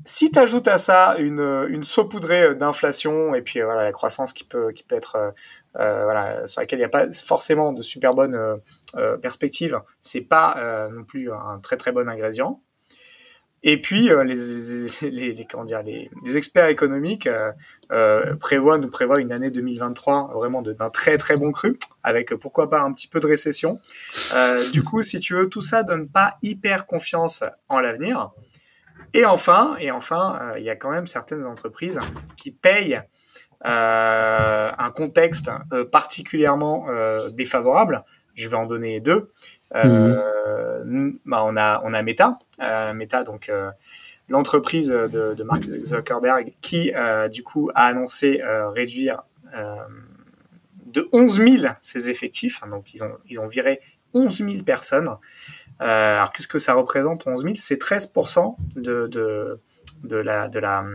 si 0.05 0.31
tu 0.31 0.39
ajoutes 0.39 0.67
à 0.67 0.77
ça 0.77 1.15
une, 1.17 1.65
une 1.69 1.83
saupoudrée 1.83 2.55
d'inflation 2.55 3.35
et 3.35 3.41
puis 3.41 3.61
voilà 3.61 3.83
la 3.83 3.91
croissance 3.91 4.33
qui 4.33 4.43
peut 4.43 4.71
qui 4.71 4.83
peut 4.83 4.95
être 4.95 5.15
euh, 5.15 5.31
euh 5.79 6.03
voilà 6.03 6.47
sur 6.47 6.61
laquelle 6.61 6.79
il 6.79 6.81
n'y 6.81 6.85
a 6.85 6.89
pas 6.89 7.11
forcément 7.11 7.73
de 7.73 7.81
super 7.81 8.13
bonnes 8.13 8.35
euh, 8.35 8.57
euh 8.95 9.17
perspectives, 9.17 9.79
c'est 10.01 10.21
pas 10.21 10.55
euh, 10.57 10.89
non 10.89 11.03
plus 11.03 11.31
un 11.31 11.59
très 11.59 11.77
très 11.77 11.91
bon 11.91 12.07
ingrédient. 12.09 12.61
Et 13.63 13.79
puis 13.79 14.09
les, 14.25 15.11
les, 15.35 15.45
comment 15.45 15.65
dire 15.65 15.83
les 15.83 16.09
experts 16.35 16.69
économiques 16.69 17.29
prévoient 18.39 18.79
nous 18.79 18.89
prévoient 18.89 19.21
une 19.21 19.31
année 19.31 19.51
2023 19.51 20.31
vraiment 20.33 20.63
d'un 20.63 20.89
très 20.89 21.17
très 21.17 21.37
bon 21.37 21.51
cru 21.51 21.77
avec 22.01 22.33
pourquoi 22.33 22.71
pas 22.71 22.81
un 22.81 22.91
petit 22.91 23.07
peu 23.07 23.19
de 23.19 23.27
récession. 23.27 23.79
du 24.73 24.81
coup, 24.81 25.03
si 25.03 25.19
tu 25.19 25.35
veux, 25.35 25.47
tout 25.47 25.61
ça 25.61 25.83
donne 25.83 26.09
pas 26.09 26.37
hyper 26.41 26.87
confiance 26.87 27.43
en 27.69 27.79
l'avenir. 27.79 28.31
Et 29.13 29.25
enfin, 29.25 29.75
et 29.79 29.91
enfin, 29.91 30.39
euh, 30.41 30.59
il 30.59 30.63
y 30.63 30.69
a 30.69 30.75
quand 30.75 30.91
même 30.91 31.07
certaines 31.07 31.45
entreprises 31.45 31.99
qui 32.37 32.51
payent 32.51 33.01
euh, 33.65 34.71
un 34.77 34.91
contexte 34.91 35.51
euh, 35.73 35.85
particulièrement 35.85 36.87
défavorable. 37.35 38.03
Je 38.33 38.47
vais 38.47 38.55
en 38.55 38.65
donner 38.65 38.99
deux. 38.99 39.29
Mmh. 39.73 41.11
Bah, 41.25 41.43
on 41.45 41.55
a 41.55 41.81
on 41.83 41.93
a 41.93 42.01
Meta, 42.01 42.37
Meta 42.93 43.23
donc 43.23 43.51
l'entreprise 44.27 44.89
de, 44.89 45.33
de, 45.33 45.43
Mark 45.43 45.63
Zuckerberg 45.83 46.53
qui 46.61 46.91
du 47.31 47.43
coup 47.43 47.69
a 47.75 47.85
annoncé 47.85 48.41
réduire 48.73 49.23
de 50.93 51.07
11 51.11 51.35
000 51.35 51.73
ses 51.81 52.09
effectifs. 52.09 52.61
Donc 52.69 52.93
ils 52.93 53.03
ont 53.03 53.17
ils 53.27 53.39
ont 53.39 53.47
viré 53.47 53.79
11 54.13 54.37
000 54.37 54.63
personnes. 54.63 55.09
Euh, 55.81 56.15
alors 56.15 56.31
qu'est-ce 56.31 56.47
que 56.47 56.59
ça 56.59 56.73
représente 56.73 57.25
11 57.25 57.43
000 57.43 57.53
C'est 57.55 57.81
13% 57.81 58.55
de, 58.75 59.07
de, 59.07 59.59
de, 60.03 60.17
la, 60.17 60.47
de, 60.47 60.59
la, 60.59 60.85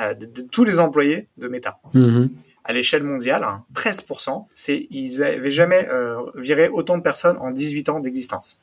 euh, 0.00 0.14
de, 0.14 0.42
tous 0.42 0.64
les 0.64 0.78
employés 0.78 1.28
de 1.38 1.48
Meta. 1.48 1.78
Mm-hmm. 1.94 2.28
À 2.64 2.72
l'échelle 2.72 3.02
mondiale, 3.02 3.46
13%, 3.74 4.46
c'est 4.52 4.86
ils 4.90 5.22
avaient 5.22 5.50
jamais 5.50 5.88
euh, 5.88 6.18
viré 6.34 6.68
autant 6.68 6.98
de 6.98 7.02
personnes 7.02 7.38
en 7.38 7.50
18 7.50 7.88
ans 7.88 8.00
d'existence. 8.00 8.58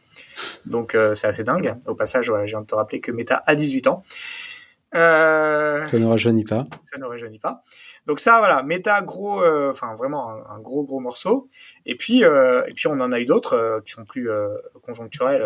Donc 0.66 0.96
c'est 1.16 1.28
assez 1.28 1.44
dingue. 1.44 1.76
Au 1.88 1.96
passage, 1.96 2.26
je 2.26 2.46
viens 2.46 2.62
de 2.62 2.66
te 2.66 2.76
rappeler 2.76 3.00
que 3.00 3.12
Meta 3.12 3.44
a 3.46 3.56
18 3.56 3.88
ans. 3.88 4.04
Euh, 4.96 5.86
ça 5.88 6.00
ne 6.00 6.06
rajeunit 6.06 6.46
pas. 6.46 6.66
Ça 6.84 6.98
ne 6.98 7.06
rajeunit 7.06 7.40
pas. 7.40 7.64
Donc 8.06 8.22
ça, 8.22 8.40
voilà, 8.40 8.64
méta 8.64 9.02
gros, 9.02 9.42
euh, 9.44 9.70
enfin 9.70 9.96
vraiment 9.96 10.30
un, 10.50 10.60
gros 10.60 10.84
gros 10.84 11.00
morceau. 11.00 11.48
Et 11.86 11.96
puis 11.96 12.24
euh, 12.24 12.64
et 12.68 12.74
puis 12.74 12.88
on 12.88 13.00
en 13.02 13.12
a 13.12 13.20
eu 13.20 13.26
d'autres 13.26 13.82
qui 13.86 13.92
sont 13.92 14.06
plus 14.06 14.30
conjoncturels. 14.82 15.44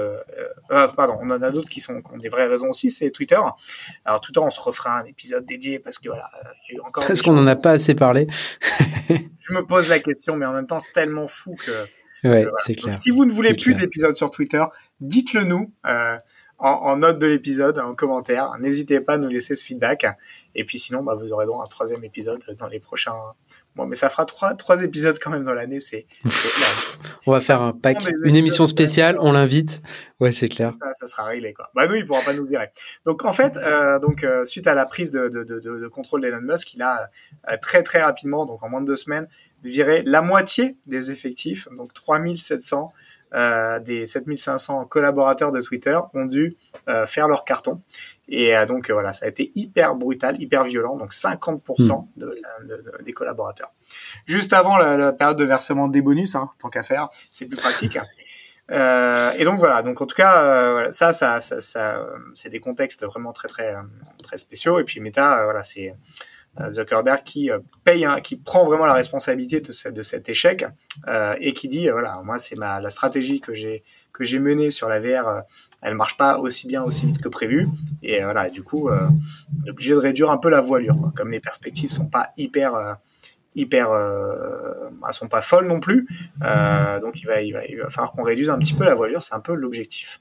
pardon, 0.69 1.17
on 1.21 1.31
en 1.31 1.41
a 1.41 1.51
d'autres 1.51 1.69
qui 1.69 1.79
sont 1.79 2.01
qui 2.01 2.11
ont 2.13 2.17
des 2.17 2.29
vraies 2.29 2.47
raisons 2.47 2.69
aussi. 2.69 2.89
C'est 2.91 3.09
Twitter. 3.09 3.39
Alors 4.05 4.21
Twitter, 4.21 4.39
on 4.39 4.51
se 4.51 4.59
refera 4.59 4.99
un 4.99 5.05
épisode 5.05 5.45
dédié 5.45 5.79
parce 5.79 5.97
que 5.97 6.09
voilà, 6.09 6.29
il 6.69 6.73
y 6.73 6.75
a 6.75 6.77
eu 6.77 6.81
encore. 6.81 7.05
Parce 7.05 7.21
qu'on 7.21 7.37
en 7.37 7.47
a 7.47 7.55
pas 7.55 7.71
assez 7.71 7.95
parlé. 7.95 8.27
je 9.09 9.53
me 9.53 9.65
pose 9.65 9.89
la 9.89 9.99
question, 9.99 10.35
mais 10.35 10.45
en 10.45 10.53
même 10.53 10.67
temps, 10.67 10.79
c'est 10.79 10.93
tellement 10.93 11.27
fou 11.27 11.55
que. 11.55 11.71
Ouais, 12.23 12.45
c'est 12.65 12.75
clair. 12.75 12.93
si 12.93 13.09
vous 13.09 13.25
ne 13.25 13.31
voulez 13.31 13.55
plus 13.55 13.73
d'épisodes 13.73 14.13
sur 14.13 14.29
Twitter, 14.29 14.63
dites-le 14.99 15.43
nous. 15.43 15.73
Euh, 15.87 16.17
en, 16.61 16.97
note 16.97 17.19
de 17.19 17.27
l'épisode, 17.27 17.79
en 17.79 17.95
commentaire. 17.95 18.51
N'hésitez 18.59 19.01
pas 19.01 19.13
à 19.13 19.17
nous 19.17 19.29
laisser 19.29 19.55
ce 19.55 19.65
feedback. 19.65 20.05
Et 20.55 20.63
puis 20.63 20.77
sinon, 20.77 21.03
bah, 21.03 21.15
vous 21.15 21.31
aurez 21.31 21.45
donc 21.45 21.61
un 21.63 21.67
troisième 21.67 22.03
épisode 22.03 22.41
dans 22.59 22.67
les 22.67 22.79
prochains 22.79 23.13
Bon, 23.75 23.85
mais 23.85 23.95
ça 23.95 24.09
fera 24.09 24.25
trois, 24.25 24.53
trois 24.55 24.83
épisodes 24.83 25.17
quand 25.17 25.29
même 25.29 25.43
dans 25.43 25.53
l'année, 25.53 25.79
c'est 25.79 26.05
On 27.25 27.31
va 27.31 27.39
faire 27.39 27.63
un 27.63 27.71
pack, 27.71 27.97
une 28.25 28.35
émission 28.35 28.65
spéciale, 28.65 29.17
on 29.21 29.31
l'invite. 29.31 29.81
Ouais, 30.19 30.33
c'est 30.33 30.49
clair. 30.49 30.71
Ça, 30.73 30.93
ça, 30.93 31.05
sera 31.05 31.23
réglé, 31.23 31.53
quoi. 31.53 31.69
Bah, 31.73 31.87
nous, 31.87 31.95
il 31.95 32.05
pourra 32.05 32.21
pas 32.21 32.33
nous 32.33 32.45
virer. 32.45 32.69
Donc, 33.05 33.23
en 33.23 33.31
fait, 33.31 33.55
euh, 33.57 33.97
donc, 33.99 34.25
euh, 34.25 34.43
suite 34.43 34.67
à 34.67 34.73
la 34.73 34.85
prise 34.85 35.11
de, 35.11 35.29
de, 35.29 35.43
de, 35.43 35.59
de 35.59 35.87
contrôle 35.87 36.21
d'Elon 36.21 36.41
Musk, 36.41 36.73
il 36.73 36.81
a 36.81 37.09
euh, 37.49 37.55
très, 37.61 37.81
très 37.81 38.01
rapidement, 38.01 38.45
donc 38.45 38.61
en 38.61 38.69
moins 38.69 38.81
de 38.81 38.87
deux 38.87 38.97
semaines, 38.97 39.27
viré 39.63 40.03
la 40.05 40.21
moitié 40.21 40.75
des 40.87 41.11
effectifs, 41.11 41.69
donc 41.77 41.93
3700 41.93 42.91
euh, 43.33 43.79
des 43.79 44.05
7500 44.05 44.85
collaborateurs 44.85 45.51
de 45.51 45.61
Twitter 45.61 45.97
ont 46.13 46.25
dû 46.25 46.57
euh, 46.89 47.05
faire 47.05 47.27
leur 47.27 47.45
carton. 47.45 47.81
Et 48.27 48.55
euh, 48.55 48.65
donc 48.65 48.91
voilà, 48.91 49.13
ça 49.13 49.25
a 49.25 49.29
été 49.29 49.51
hyper 49.55 49.95
brutal, 49.95 50.41
hyper 50.41 50.63
violent, 50.65 50.97
donc 50.97 51.13
50% 51.13 52.07
hmm. 52.15 52.19
de, 52.19 52.37
des 53.03 53.13
collaborateurs. 53.13 53.71
Juste 54.25 54.53
avant 54.53 54.77
la, 54.77 55.13
période 55.13 55.37
de 55.37 55.45
versement 55.45 55.87
des 55.87 56.01
bonus, 56.01 56.35
hein, 56.35 56.49
tant 56.59 56.69
qu'à 56.69 56.83
faire, 56.83 57.09
c'est 57.31 57.45
plus 57.45 57.57
pratique. 57.57 57.97
Et 58.69 59.43
donc 59.43 59.59
voilà, 59.59 59.81
donc 59.81 59.99
en 60.01 60.05
tout 60.05 60.15
cas, 60.15 60.89
ça, 60.91 61.11
ça, 61.11 61.41
ça, 61.41 61.59
ça 61.59 62.07
c'est 62.33 62.47
des 62.47 62.61
contextes 62.61 63.05
vraiment 63.05 63.33
très 63.33 63.49
très 63.49 63.75
très 64.23 64.37
spéciaux. 64.37 64.79
Et 64.79 64.85
puis 64.85 65.01
Meta, 65.01 65.43
voilà, 65.43 65.61
c'est 65.61 65.93
Zuckerberg 66.69 67.23
qui 67.23 67.49
euh, 67.49 67.59
paye, 67.83 68.05
qui 68.23 68.35
prend 68.35 68.65
vraiment 68.65 68.85
la 68.85 68.93
responsabilité 68.93 69.61
de, 69.61 70.01
cet 70.01 70.29
échec 70.29 70.65
euh, 71.07 71.35
et 71.39 71.53
qui 71.53 71.67
dit 71.67 71.89
voilà 71.89 72.21
moi 72.23 72.37
c'est 72.37 72.57
ma 72.57 72.79
la 72.79 72.89
stratégie 72.89 73.39
que 73.39 73.53
j'ai 73.53 73.83
que 74.11 74.23
j'ai 74.23 74.39
menée 74.39 74.69
sur 74.69 74.89
la 74.89 74.99
VR 74.99 75.43
elle 75.81 75.95
marche 75.95 76.17
pas 76.17 76.39
aussi 76.39 76.67
bien 76.67 76.83
aussi 76.83 77.05
vite 77.05 77.21
que 77.21 77.29
prévu. 77.29 77.67
Et 78.03 78.23
voilà 78.23 78.49
du 78.49 78.63
coup 78.63 78.89
on 78.89 79.65
est 79.65 79.69
obligé 79.69 79.93
de 79.93 79.99
réduire 79.99 80.29
un 80.29 80.37
peu 80.37 80.49
la 80.49 80.61
voilure 80.61 81.11
comme 81.15 81.31
les 81.31 81.39
perspectives 81.39 81.89
sont 81.89 82.07
pas 82.07 82.31
hyper 82.37 82.97
hyper 83.55 83.91
euh, 83.91 84.89
sont 85.11 85.27
pas 85.27 85.41
folles 85.41 85.67
non 85.67 85.79
plus 85.79 86.07
donc 87.01 87.21
il 87.21 87.27
va 87.27 87.41
il 87.41 87.53
va 87.53 87.89
falloir 87.89 88.11
qu'on 88.11 88.23
réduise 88.23 88.49
un 88.49 88.59
petit 88.59 88.73
peu 88.73 88.83
la 88.83 88.93
voilure. 88.93 89.23
C'est 89.23 89.35
un 89.35 89.39
peu 89.39 89.55
l'objectif 89.55 90.19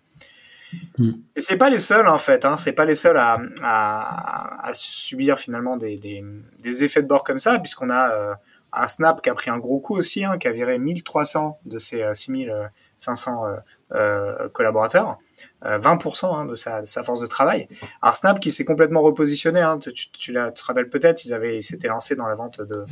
Mm. 0.98 1.10
Et 1.36 1.40
c'est 1.40 1.56
pas 1.56 1.70
les 1.70 1.78
seuls 1.78 2.06
en 2.06 2.18
fait, 2.18 2.44
hein, 2.44 2.56
c'est 2.56 2.72
pas 2.72 2.84
les 2.84 2.94
seuls 2.94 3.16
à, 3.16 3.40
à, 3.62 4.68
à 4.68 4.74
subir 4.74 5.38
finalement 5.38 5.76
des, 5.76 5.96
des, 5.96 6.24
des, 6.60 6.84
effets 6.84 7.02
de 7.02 7.08
bord 7.08 7.24
comme 7.24 7.38
ça, 7.38 7.58
puisqu'on 7.58 7.90
a 7.90 8.10
euh, 8.10 8.34
un 8.72 8.88
Snap 8.88 9.20
qui 9.22 9.30
a 9.30 9.34
pris 9.34 9.50
un 9.50 9.58
gros 9.58 9.80
coup 9.80 9.96
aussi, 9.96 10.24
hein, 10.24 10.38
qui 10.38 10.48
a 10.48 10.52
viré 10.52 10.78
1300 10.78 11.60
de 11.64 11.78
ses 11.78 12.04
6500 12.14 13.46
euh, 13.46 13.56
euh, 13.92 14.48
collaborateurs, 14.50 15.18
20% 15.62 16.26
hein, 16.26 16.44
de, 16.46 16.54
sa, 16.54 16.82
de, 16.82 16.86
sa, 16.86 17.02
force 17.02 17.20
de 17.20 17.26
travail. 17.26 17.68
Alors 18.02 18.14
Snap 18.14 18.38
qui 18.38 18.50
s'est 18.50 18.64
complètement 18.64 19.00
repositionné, 19.00 19.60
hein, 19.60 19.78
tu, 19.78 19.92
tu, 19.92 20.10
tu, 20.10 20.32
te 20.32 20.64
rappelles 20.64 20.88
peut-être, 20.88 21.24
ils 21.24 21.32
avaient, 21.32 21.56
ils 21.56 21.62
s'étaient 21.62 21.88
lancés 21.88 22.14
dans 22.14 22.26
la 22.26 22.34
vente 22.34 22.60
de, 22.60 22.84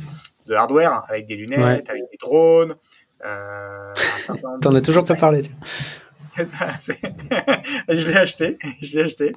de 0.47 0.53
hardware 0.53 1.03
avec 1.07 1.25
des 1.25 1.35
lunettes, 1.35 1.89
avec 1.89 2.03
des 2.11 2.17
drones. 2.19 2.75
Euh, 3.25 3.93
T'en 4.61 4.73
as 4.75 4.81
toujours 4.81 5.05
pas 5.05 5.15
parlé. 5.15 5.41
Je 7.89 8.07
l'ai 8.07 8.17
acheté, 8.17 8.57
je 8.81 8.97
l'ai 8.97 9.03
acheté. 9.05 9.33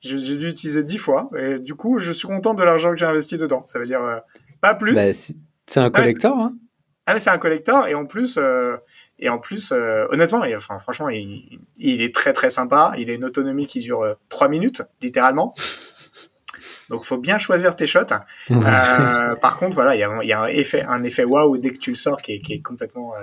J'ai 0.00 0.36
dû 0.36 0.46
l'utiliser 0.46 0.84
dix 0.84 0.98
fois. 0.98 1.30
Et 1.38 1.58
du 1.58 1.74
coup, 1.74 1.98
je 1.98 2.12
suis 2.12 2.28
content 2.28 2.52
de 2.52 2.62
l'argent 2.62 2.90
que 2.90 2.96
j'ai 2.96 3.06
investi 3.06 3.38
dedans. 3.38 3.64
Ça 3.66 3.78
veut 3.78 3.86
dire 3.86 4.02
euh, 4.02 4.18
pas 4.60 4.74
plus. 4.74 4.94
Bah, 4.94 5.02
c'est 5.66 5.80
un 5.80 5.90
collector, 5.90 6.36
hein 6.36 6.54
Ah, 7.06 7.18
c'est 7.18 7.30
un 7.30 7.38
collector. 7.38 7.86
Et 7.88 7.94
en 7.94 8.04
plus, 8.04 8.36
euh, 8.36 8.76
et 9.18 9.30
en 9.30 9.38
plus, 9.38 9.72
euh, 9.72 10.06
honnêtement, 10.10 10.42
enfin, 10.54 10.78
franchement, 10.78 11.08
il, 11.08 11.58
il, 11.78 12.02
est 12.02 12.14
très 12.14 12.34
très 12.34 12.50
sympa. 12.50 12.92
Il 12.98 13.08
a 13.08 13.14
une 13.14 13.24
autonomie 13.24 13.66
qui 13.66 13.80
dure 13.80 14.04
trois 14.28 14.48
minutes, 14.48 14.82
littéralement. 15.00 15.54
Donc, 16.90 17.04
faut 17.04 17.16
bien 17.16 17.38
choisir 17.38 17.74
tes 17.74 17.86
shots. 17.86 18.04
par 18.50 19.56
contre, 19.56 19.74
voilà, 19.74 19.94
il 19.94 20.00
y 20.00 20.04
a, 20.04 20.22
y 20.22 20.32
a, 20.34 20.42
un 20.42 20.46
effet, 20.48 20.82
un 20.82 21.02
effet 21.02 21.24
waouh 21.24 21.56
dès 21.56 21.70
que 21.70 21.78
tu 21.78 21.88
le 21.88 21.96
sors 21.96 22.20
qui 22.20 22.32
est, 22.32 22.38
qui 22.40 22.52
est 22.52 22.60
complètement 22.60 23.14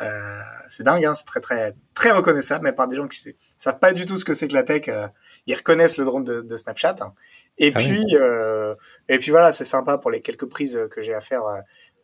euh, 0.00 0.40
c'est 0.68 0.82
dingue, 0.82 1.04
hein, 1.04 1.14
c'est 1.14 1.24
très 1.24 1.40
très 1.40 1.74
très 1.94 2.10
reconnaissable, 2.10 2.64
mais 2.64 2.72
par 2.72 2.88
des 2.88 2.96
gens 2.96 3.06
qui 3.06 3.36
savent 3.56 3.78
pas 3.78 3.92
du 3.92 4.06
tout 4.06 4.16
ce 4.16 4.24
que 4.24 4.34
c'est 4.34 4.48
que 4.48 4.54
la 4.54 4.62
tech. 4.62 4.88
Euh, 4.88 5.06
ils 5.46 5.54
reconnaissent 5.54 5.96
le 5.96 6.04
drone 6.04 6.24
de, 6.24 6.40
de 6.40 6.56
Snapchat. 6.56 6.96
Hein. 7.00 7.12
Et 7.58 7.72
ah 7.74 7.78
puis 7.78 8.04
euh, 8.16 8.74
et 9.08 9.18
puis 9.18 9.30
voilà, 9.30 9.52
c'est 9.52 9.64
sympa 9.64 9.98
pour 9.98 10.10
les 10.10 10.20
quelques 10.20 10.46
prises 10.46 10.80
que 10.90 11.02
j'ai 11.02 11.14
à 11.14 11.20
faire 11.20 11.42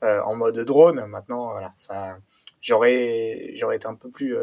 en 0.03 0.35
mode 0.35 0.59
drone. 0.61 1.07
Maintenant, 1.07 1.53
voilà, 1.53 1.73
ça, 1.77 2.19
j'aurais 2.61 3.53
j'aurais 3.55 3.77
été 3.77 3.87
un 3.87 3.95
peu 3.95 4.11
plus 4.11 4.37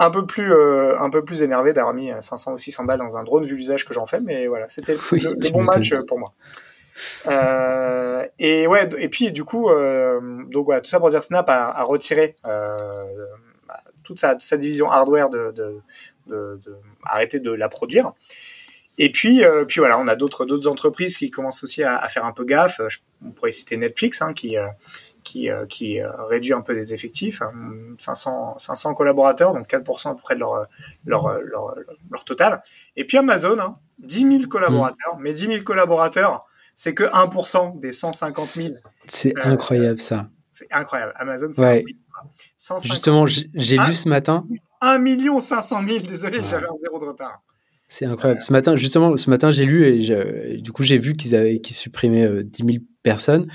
un 0.00 0.10
peu 0.10 0.26
plus 0.26 0.52
un 0.52 1.10
peu 1.10 1.24
plus 1.24 1.42
énervé 1.42 1.72
d'avoir 1.72 1.94
mis 1.94 2.10
500 2.18 2.54
ou 2.54 2.58
600 2.58 2.84
balles 2.84 2.98
dans 2.98 3.16
un 3.16 3.24
drone 3.24 3.44
vu 3.44 3.56
l'usage 3.56 3.84
que 3.84 3.94
j'en 3.94 4.06
fais 4.06 4.20
mais 4.20 4.46
voilà 4.46 4.68
c'était 4.68 4.94
le, 4.94 5.50
bon 5.50 5.62
match 5.62 5.92
pour 6.06 6.18
moi 6.18 6.34
euh, 7.26 8.24
et 8.38 8.66
ouais, 8.66 8.88
et 8.98 9.08
puis 9.08 9.32
du 9.32 9.44
coup, 9.44 9.70
euh, 9.70 10.44
donc 10.50 10.66
voilà, 10.66 10.80
tout 10.80 10.90
ça 10.90 11.00
pour 11.00 11.10
dire 11.10 11.22
Snap 11.22 11.48
a, 11.48 11.70
a 11.70 11.82
retiré 11.82 12.36
euh, 12.46 13.04
bah, 13.66 13.80
toute, 14.02 14.18
sa, 14.18 14.36
sa, 14.40 14.56
division 14.56 14.90
hardware 14.90 15.30
de, 15.30 15.52
de, 15.52 15.80
de, 16.26 16.60
de, 16.64 16.76
arrêter 17.04 17.40
de 17.40 17.52
la 17.52 17.68
produire. 17.68 18.12
Et 19.00 19.12
puis, 19.12 19.44
puis 19.68 19.78
voilà, 19.78 19.96
on 20.00 20.08
a 20.08 20.16
d'autres 20.16 20.44
d'autres 20.44 20.68
entreprises 20.68 21.16
qui 21.16 21.30
commencent 21.30 21.62
aussi 21.62 21.84
à, 21.84 21.96
à, 21.96 22.08
faire 22.08 22.24
un 22.24 22.32
peu 22.32 22.44
gaffe. 22.44 22.80
Je, 22.88 22.98
on 23.24 23.30
pourrait 23.30 23.52
citer 23.52 23.76
Netflix, 23.76 24.22
hein, 24.22 24.32
qui 24.32 24.56
qui, 25.22 25.48
qui 25.68 26.00
réduit 26.02 26.52
un 26.52 26.62
peu 26.62 26.72
les 26.72 26.94
effectifs, 26.94 27.40
500 27.98 28.54
hein, 28.54 28.58
500 28.58 28.94
collaborateurs, 28.94 29.52
donc 29.52 29.68
4% 29.68 30.10
à 30.10 30.14
peu 30.16 30.22
près 30.22 30.34
de 30.34 30.40
leur 30.40 30.66
leur, 31.06 31.40
leur, 31.42 31.76
leur 32.10 32.24
total. 32.24 32.60
Et 32.96 33.04
puis 33.04 33.18
Amazon, 33.18 33.56
hein, 33.60 33.76
10 34.00 34.38
000 34.38 34.48
collaborateurs, 34.48 35.16
mmh. 35.16 35.22
mais 35.22 35.32
10 35.32 35.46
000 35.46 35.62
collaborateurs 35.62 36.47
c'est 36.78 36.94
que 36.94 37.02
1% 37.02 37.80
des 37.80 37.92
150 37.92 38.46
000. 38.46 38.74
C'est 39.04 39.36
euh, 39.36 39.42
incroyable 39.44 39.98
ça. 39.98 40.30
C'est 40.52 40.68
incroyable. 40.70 41.12
Amazon, 41.16 41.50
c'est 41.52 41.84
Justement, 42.84 43.26
j'ai 43.26 43.76
lu 43.76 43.92
ce 43.92 44.08
matin. 44.08 44.44
1 44.80 44.98
million 44.98 45.40
500 45.40 45.82
000, 45.86 45.98
désolé, 46.06 46.40
j'avais 46.40 46.68
un 46.68 46.78
zéro 46.80 47.00
de 47.00 47.04
retard. 47.04 47.42
C'est 47.88 48.06
incroyable. 48.06 48.40
Ce 48.42 48.52
matin, 48.52 48.76
justement, 48.76 49.16
ce 49.16 49.28
matin, 49.28 49.50
j'ai 49.50 49.64
lu 49.64 49.86
et 49.88 50.58
du 50.58 50.70
coup, 50.70 50.84
j'ai 50.84 50.98
vu 50.98 51.14
qu'ils 51.14 51.34
avaient 51.34 51.58
qu'ils 51.58 51.74
supprimaient 51.74 52.44
10 52.44 52.64
000 52.64 52.84
personnes. 53.02 53.50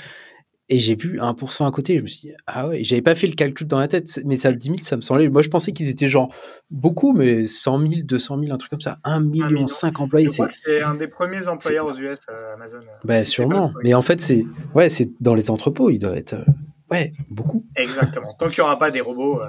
Et 0.74 0.80
j'ai 0.80 0.96
vu 0.96 1.20
1% 1.20 1.68
à 1.68 1.72
côté. 1.72 1.98
Je 1.98 2.01
me 2.01 2.08
suis 2.08 2.30
dit, 2.30 2.34
ah 2.48 2.68
ouais, 2.68 2.84
j'avais 2.84 3.03
pas 3.03 3.13
fait 3.13 3.27
le 3.27 3.36
calcul 3.36 3.68
dans 3.68 3.77
la 3.77 3.88
tête, 3.88 4.20
mais 4.25 4.38
ça, 4.38 4.51
10 4.51 4.65
000, 4.65 4.77
ça 4.82 4.96
me 4.96 5.01
semblait. 5.01 5.30
Moi, 5.30 5.44
je 5.44 5.50
pensais 5.50 5.72
qu'ils 5.72 5.88
étaient 5.88 6.08
genre 6.08 6.34
beaucoup, 6.72 7.13
mais 7.13 7.46
100 7.46 7.80
000, 7.80 7.92
200 8.03 8.39
000, 8.39 8.51
un 8.51 8.58
truc 8.58 8.72
comme 8.72 8.82
ça. 8.82 8.98
1 9.03 9.20
million 9.20 9.68
5 9.68 10.00
employés. 10.00 10.30
C'est 10.30 10.82
un 10.82 10.96
des 10.96 11.08
premiers 11.08 11.48
employeurs 11.48 11.86
aux 11.86 11.94
US, 11.94 12.22
euh, 12.27 12.56
Amazon. 12.56 12.80
Bah, 13.03 13.18
sûrement. 13.18 13.72
Mais 13.84 13.94
en 13.94 14.01
fait, 14.01 14.20
c'est 14.20 14.48
ouais, 14.74 14.89
c'est 14.89 15.12
dans 15.22 15.36
les 15.36 15.51
entrepôts, 15.51 15.92
il 15.92 16.00
doit 16.00 16.18
être. 16.18 16.34
Euh, 16.34 16.46
ouais, 16.89 17.12
beaucoup. 17.30 17.63
Exactement. 17.75 18.34
Tant 18.34 18.48
qu'il 18.48 18.63
n'y 18.63 18.65
aura 18.65 18.80
pas 18.80 18.89
des 18.89 19.01
robots. 19.01 19.44
Euh, 19.44 19.48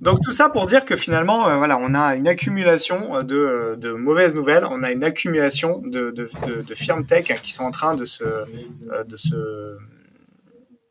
donc 0.00 0.22
tout 0.22 0.32
ça 0.32 0.48
pour 0.48 0.66
dire 0.66 0.84
que 0.84 0.96
finalement, 0.96 1.48
euh, 1.48 1.56
voilà, 1.56 1.78
on 1.80 1.94
a 1.94 2.14
une 2.14 2.28
accumulation 2.28 3.22
de, 3.22 3.76
de, 3.76 3.92
mauvaises 3.92 4.34
nouvelles, 4.34 4.64
on 4.64 4.82
a 4.82 4.90
une 4.90 5.04
accumulation 5.04 5.78
de, 5.78 6.10
de, 6.10 6.28
de, 6.62 6.74
firmes 6.74 7.04
tech 7.04 7.26
qui 7.42 7.52
sont 7.52 7.64
en 7.64 7.70
train 7.70 7.94
de 7.94 8.04
se, 8.04 8.24
euh, 8.24 9.04
de 9.04 9.16
se 9.16 9.76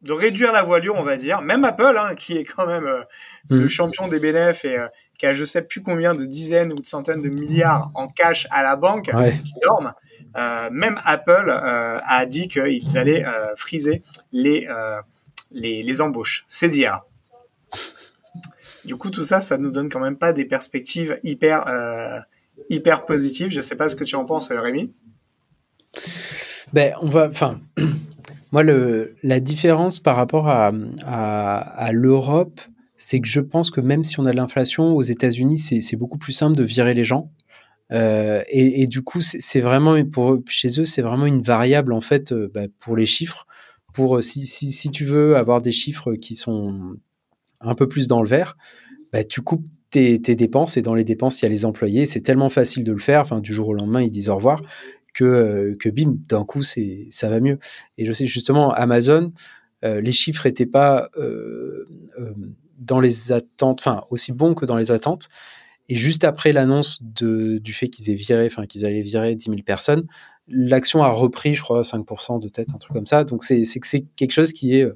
de 0.02 0.12
réduire 0.12 0.52
la 0.52 0.62
voilure, 0.62 0.96
on 0.98 1.04
va 1.04 1.18
dire. 1.18 1.42
Même 1.42 1.66
Apple, 1.66 1.98
hein, 2.00 2.14
qui 2.14 2.38
est 2.38 2.44
quand 2.44 2.68
même 2.68 2.86
euh, 2.86 3.02
le 3.50 3.66
mm. 3.66 3.68
champion 3.68 4.08
des 4.08 4.20
bénéfices 4.20 4.66
et 4.66 4.78
qui 5.18 5.26
a 5.26 5.34
je 5.34 5.44
sais 5.44 5.64
plus 5.64 5.82
combien 5.82 6.14
de 6.14 6.26
dizaines 6.26 6.72
ou 6.74 6.80
de 6.80 6.86
centaines 6.86 7.22
de 7.22 7.30
milliards 7.30 7.90
en 7.96 8.08
cash 8.08 8.48
à 8.52 8.62
la 8.62 8.76
banque 8.76 9.10
qui 9.46 9.54
dorment. 9.64 9.94
même 10.72 11.00
Apple 11.06 11.50
a 11.50 12.26
dit 12.26 12.48
qu'ils 12.48 12.98
allaient 12.98 13.26
friser 13.56 14.04
les, 14.32 14.68
les, 15.52 15.82
les 15.82 16.02
embauches. 16.02 16.44
C'est 16.48 16.70
dire. 16.70 17.02
Du 18.86 18.96
coup, 18.96 19.10
tout 19.10 19.24
ça, 19.24 19.42
ça 19.42 19.58
nous 19.58 19.72
donne 19.72 19.90
quand 19.90 20.00
même 20.00 20.18
pas 20.18 20.32
des 20.32 20.46
perspectives 20.46 21.20
hyper, 21.24 21.68
euh, 21.68 22.20
hyper 22.70 23.06
positives. 23.06 23.50
Je 23.50 23.62
sais 23.62 23.76
pas 23.76 23.88
ce 23.88 23.96
que 23.96 24.04
tu 24.04 24.16
en 24.16 24.26
penses, 24.26 24.52
Rémi. 24.52 24.94
Ben, 26.74 26.94
on 27.02 27.10
va, 27.10 27.28
enfin, 27.28 27.60
moi, 28.52 28.64
la 28.64 29.40
différence 29.40 30.00
par 30.00 30.16
rapport 30.16 30.48
à, 30.48 30.72
l'Europe, 31.92 32.62
c'est 32.96 33.20
que 33.20 33.28
je 33.28 33.42
pense 33.42 33.72
que 33.72 33.82
même 33.82 34.04
si 34.04 34.20
on 34.20 34.26
a 34.26 34.32
de 34.32 34.38
l'inflation, 34.38 34.96
aux 34.96 35.02
États-Unis, 35.02 35.58
c'est 35.58 35.98
beaucoup 35.98 36.18
plus 36.18 36.34
simple 36.34 36.56
de 36.56 36.64
virer 36.64 36.94
les 36.94 37.04
gens. 37.04 37.32
Euh, 37.92 38.44
et, 38.48 38.86
du 38.86 39.02
coup, 39.02 39.22
c'est 39.22 39.62
vraiment 39.62 40.04
pour 40.06 40.40
chez 40.48 40.80
eux, 40.80 40.86
c'est 40.86 41.02
vraiment 41.02 41.26
une 41.26 41.42
variable 41.42 41.94
en 41.94 42.02
fait 42.02 42.32
euh, 42.32 42.52
bah, 42.54 42.64
pour 42.80 42.96
les 42.98 43.06
chiffres. 43.06 43.48
Pour 43.94 44.22
si, 44.22 44.46
si, 44.46 44.72
si, 44.72 44.92
tu 44.92 45.06
veux 45.06 45.38
avoir 45.38 45.62
des 45.62 45.72
chiffres 45.72 46.16
qui 46.16 46.36
sont 46.36 46.98
un 47.62 47.76
peu 47.76 47.88
plus 47.88 48.08
dans 48.08 48.22
le 48.22 48.28
vert, 48.28 48.56
bah, 49.12 49.24
tu 49.24 49.42
coupes 49.42 49.66
tes, 49.92 50.18
dépenses 50.18 50.78
et 50.78 50.82
dans 50.82 50.94
les 50.94 51.04
dépenses, 51.04 51.42
il 51.42 51.46
y 51.46 51.48
a 51.48 51.50
les 51.50 51.66
employés. 51.66 52.06
C'est 52.06 52.22
tellement 52.22 52.50
facile 52.50 52.84
de 52.84 52.92
le 52.92 53.00
faire. 53.00 53.22
Enfin, 53.22 53.40
du 53.40 53.54
jour 53.54 53.70
au 53.70 53.74
lendemain, 53.74 54.02
ils 54.02 54.12
disent 54.12 54.30
au 54.30 54.36
revoir 54.36 54.62
que, 55.14 55.24
euh, 55.24 55.76
que 55.80 55.90
bim, 55.90 56.18
d'un 56.28 56.44
coup, 56.44 56.64
c'est, 56.64 57.08
ça 57.10 57.30
va 57.30 57.40
mieux. 57.40 57.58
Et 57.98 58.06
je 58.06 58.12
sais 58.12 58.26
justement, 58.26 58.72
Amazon, 58.72 59.32
euh, 59.84 60.02
les 60.02 60.12
chiffres 60.12 60.48
n'étaient 60.48 60.66
pas 60.66 61.10
euh, 61.18 61.88
dans 62.78 63.00
les 63.00 63.32
attentes, 63.32 63.80
enfin, 63.80 64.04
aussi 64.10 64.34
bons 64.34 64.54
que 64.54 64.66
dans 64.66 64.76
les 64.76 64.92
attentes. 64.92 65.30
Et 65.88 65.96
juste 65.96 66.24
après 66.24 66.52
l'annonce 66.52 67.02
du 67.02 67.74
fait 67.74 67.88
qu'ils 67.88 68.10
aient 68.10 68.16
viré, 68.16 68.48
enfin, 68.48 68.66
qu'ils 68.66 68.86
allaient 68.86 69.04
virer 69.04 69.36
10 69.36 69.46
000 69.46 69.58
personnes, 69.64 70.08
l'action 70.48 71.04
a 71.04 71.10
repris, 71.10 71.54
je 71.54 71.62
crois, 71.62 71.84
5% 71.84 72.42
de 72.42 72.50
tête, 72.50 72.70
un 72.74 72.80
truc 72.80 72.94
comme 72.94 73.06
ça. 73.06 73.24
Donc 73.24 73.44
c'est 73.44 73.62
que 73.62 73.88
c'est 73.88 74.04
quelque 74.16 74.32
chose 74.32 74.52
qui 74.52 74.76
est 74.76 74.90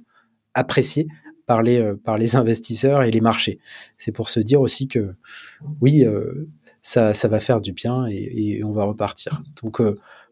apprécié 0.55 1.07
par 1.49 1.63
les, 1.63 1.93
par 2.03 2.17
les 2.17 2.35
investisseurs 2.35 3.01
et 3.01 3.09
les 3.09 3.21
marchés. 3.21 3.57
C'est 3.97 4.11
pour 4.11 4.29
se 4.29 4.39
dire 4.39 4.61
aussi 4.61 4.87
que 4.87 5.15
oui, 5.81 6.05
ça, 6.83 7.15
ça 7.15 7.27
va 7.27 7.39
faire 7.39 7.59
du 7.59 7.73
bien 7.73 8.05
et, 8.07 8.61
on 8.63 8.71
va 8.71 8.83
repartir. 8.83 9.41
Donc 9.63 9.81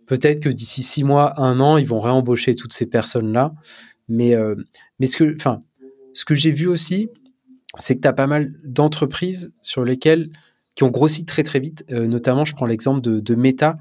peut-être 0.06 0.42
que 0.42 0.50
d'ici 0.50 0.84
six 0.84 1.04
mois, 1.04 1.42
un 1.42 1.60
an, 1.60 1.78
ils 1.78 1.88
vont 1.88 1.98
réembaucher 1.98 2.54
toutes 2.54 2.74
ces 2.74 2.86
personnes-là. 2.86 3.56
Mais, 4.08 4.36
mais 5.00 5.08
ce 5.08 5.18
que, 5.18 5.36
enfin, 5.36 5.60
que 6.28 6.36
j'ai 6.36 6.52
vu 6.52 6.68
aussi, 6.68 7.10
c'est 7.80 7.96
que 7.96 8.02
tu 8.02 8.08
as 8.08 8.14
pas 8.14 8.28
mal 8.28 8.54
d'entreprises 8.64 9.52
sur 9.62 9.84
lesquelles 9.84 10.30
qui 10.76 10.84
ont 10.84 10.90
grossi 10.90 11.26
très 11.26 11.44
très 11.44 11.60
vite. 11.60 11.86
Euh, 11.92 12.06
notamment, 12.06 12.46
je 12.46 12.54
prends 12.54 12.66
l'exemple 12.66 13.02
de, 13.02 13.36
Meta 13.36 13.76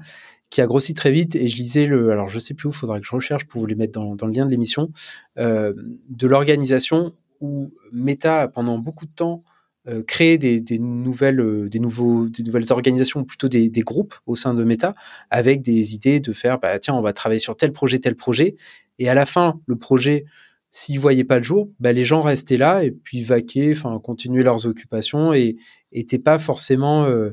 qui 0.49 0.61
a 0.61 0.65
grossi 0.65 0.93
très 0.93 1.11
vite 1.11 1.35
et 1.35 1.49
je 1.49 1.57
lisais 1.57 1.85
le, 1.85 2.09
alors 2.11 2.29
je 2.29 2.39
sais 2.39 2.53
plus 2.53 2.69
où, 2.69 2.71
faudra 2.71 3.01
que 3.01 3.05
je 3.05 3.11
recherche 3.11 3.45
pour 3.45 3.59
vous 3.59 3.67
les 3.67 3.75
mettre 3.75 3.99
dans, 3.99 4.25
le 4.25 4.31
lien 4.31 4.45
de 4.45 4.49
l'émission, 4.49 4.91
euh, 5.37 5.73
de 6.09 6.25
l'organisation 6.25 7.13
où 7.41 7.71
Meta 7.91 8.47
pendant 8.47 8.77
beaucoup 8.77 9.05
de 9.05 9.11
temps 9.11 9.43
euh, 9.87 10.03
créé 10.03 10.37
des, 10.37 10.79
nouvelles, 10.79 11.69
des, 11.69 11.79
nouvelles 11.79 12.71
organisations, 12.71 13.23
plutôt 13.23 13.47
des, 13.47 13.69
groupes 13.77 14.15
au 14.25 14.35
sein 14.35 14.53
de 14.53 14.63
Meta, 14.63 14.95
avec 15.29 15.61
des 15.61 15.95
idées 15.95 16.19
de 16.19 16.33
faire, 16.33 16.59
bah, 16.59 16.77
tiens, 16.79 16.93
on 16.93 17.01
va 17.01 17.13
travailler 17.13 17.39
sur 17.39 17.55
tel 17.55 17.71
projet, 17.71 17.99
tel 17.99 18.15
projet, 18.15 18.55
et 18.99 19.07
à 19.07 19.13
la 19.13 19.25
fin, 19.25 19.61
le 19.65 19.77
projet 19.77 20.25
s'ils 20.69 20.99
voyaient 20.99 21.23
pas 21.23 21.37
le 21.37 21.43
jour, 21.43 21.69
bah, 21.79 21.93
les 21.93 22.03
gens 22.05 22.19
restaient 22.19 22.57
là 22.57 22.83
et 22.83 22.91
puis 22.91 23.23
vaquaient, 23.23 23.73
continuaient 24.03 24.43
leurs 24.43 24.65
occupations 24.65 25.33
et 25.33 25.55
n'étaient 25.93 26.19
pas 26.19 26.37
forcément 26.37 27.05
euh, 27.05 27.31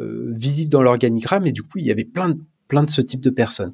euh, 0.00 0.32
visibles 0.34 0.70
dans 0.70 0.82
l'organigramme. 0.82 1.46
Et 1.46 1.52
du 1.52 1.62
coup, 1.62 1.78
il 1.78 1.84
y 1.84 1.90
avait 1.90 2.04
plein 2.04 2.36
plein 2.68 2.82
de 2.82 2.90
ce 2.90 3.00
type 3.00 3.20
de 3.20 3.30
personnes. 3.30 3.72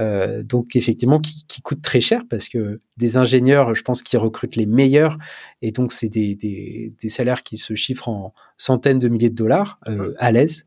Euh, 0.00 0.44
donc 0.44 0.76
effectivement 0.76 1.18
qui, 1.18 1.44
qui, 1.48 1.60
coûte 1.60 1.82
très 1.82 2.00
cher 2.00 2.22
parce 2.30 2.48
que 2.48 2.80
des 2.96 3.16
ingénieurs, 3.16 3.74
je 3.74 3.82
pense 3.82 4.04
qu'ils 4.04 4.20
recrutent 4.20 4.54
les 4.54 4.66
meilleurs 4.66 5.18
et 5.60 5.72
donc 5.72 5.90
c'est 5.90 6.08
des, 6.08 6.36
des, 6.36 6.94
des, 7.00 7.08
salaires 7.08 7.42
qui 7.42 7.56
se 7.56 7.74
chiffrent 7.74 8.08
en 8.08 8.32
centaines 8.58 9.00
de 9.00 9.08
milliers 9.08 9.30
de 9.30 9.34
dollars 9.34 9.80
euh, 9.88 10.14
à 10.18 10.30
l'aise 10.30 10.66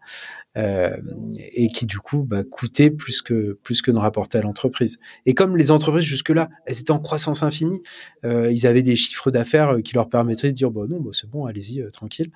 euh, 0.58 0.98
et 1.38 1.70
qui 1.70 1.86
du 1.86 2.00
coup 2.00 2.24
bah, 2.24 2.44
coûtaient 2.44 2.90
plus 2.90 3.22
que 3.22 3.58
plus 3.64 3.82
que 3.82 3.92
ne 3.92 4.00
rapportaient 4.00 4.40
à 4.40 4.42
l'entreprise. 4.42 5.00
Et 5.26 5.34
comme 5.34 5.56
les 5.56 5.72
entreprises 5.72 6.04
jusque-là, 6.04 6.50
elles 6.66 6.80
étaient 6.82 6.92
en 6.92 7.00
croissance 7.00 7.42
infinie, 7.42 7.82
ils 8.24 8.68
avaient 8.68 8.84
des 8.84 8.98
chiffres 8.98 9.32
d'affaires 9.32 9.78
qui 9.82 9.94
leur 9.94 10.10
permettraient 10.10 10.50
de 10.50 10.56
dire 10.56 10.72
bon 10.72 10.82
bah, 10.82 10.88
non, 10.90 11.00
bah, 11.00 11.12
c'est 11.14 11.30
bon, 11.30 11.46
allez-y 11.46 11.82
tranquille. 11.92 12.32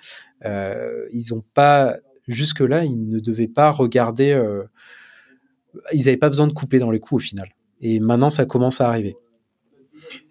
ils 0.46 1.34
ont 1.34 1.42
pas 1.54 1.98
jusque-là, 2.30 2.86
ils 2.86 3.08
ne 3.08 3.20
devaient 3.20 3.50
pas 3.50 3.70
regarder 3.70 4.34
ils 5.94 6.05
n'avaient 6.05 6.17
pas 6.17 6.29
besoin 6.29 6.48
de 6.48 6.53
couper 6.53 6.79
dans 6.79 6.91
les 6.91 7.00
coûts 7.00 7.17
au 7.17 7.20
final. 7.20 7.50
Et 7.82 8.00
maintenant, 8.00 8.29
ça 8.29 8.46
commence 8.46 8.82
à 8.82 8.88
arriver. 8.88 9.15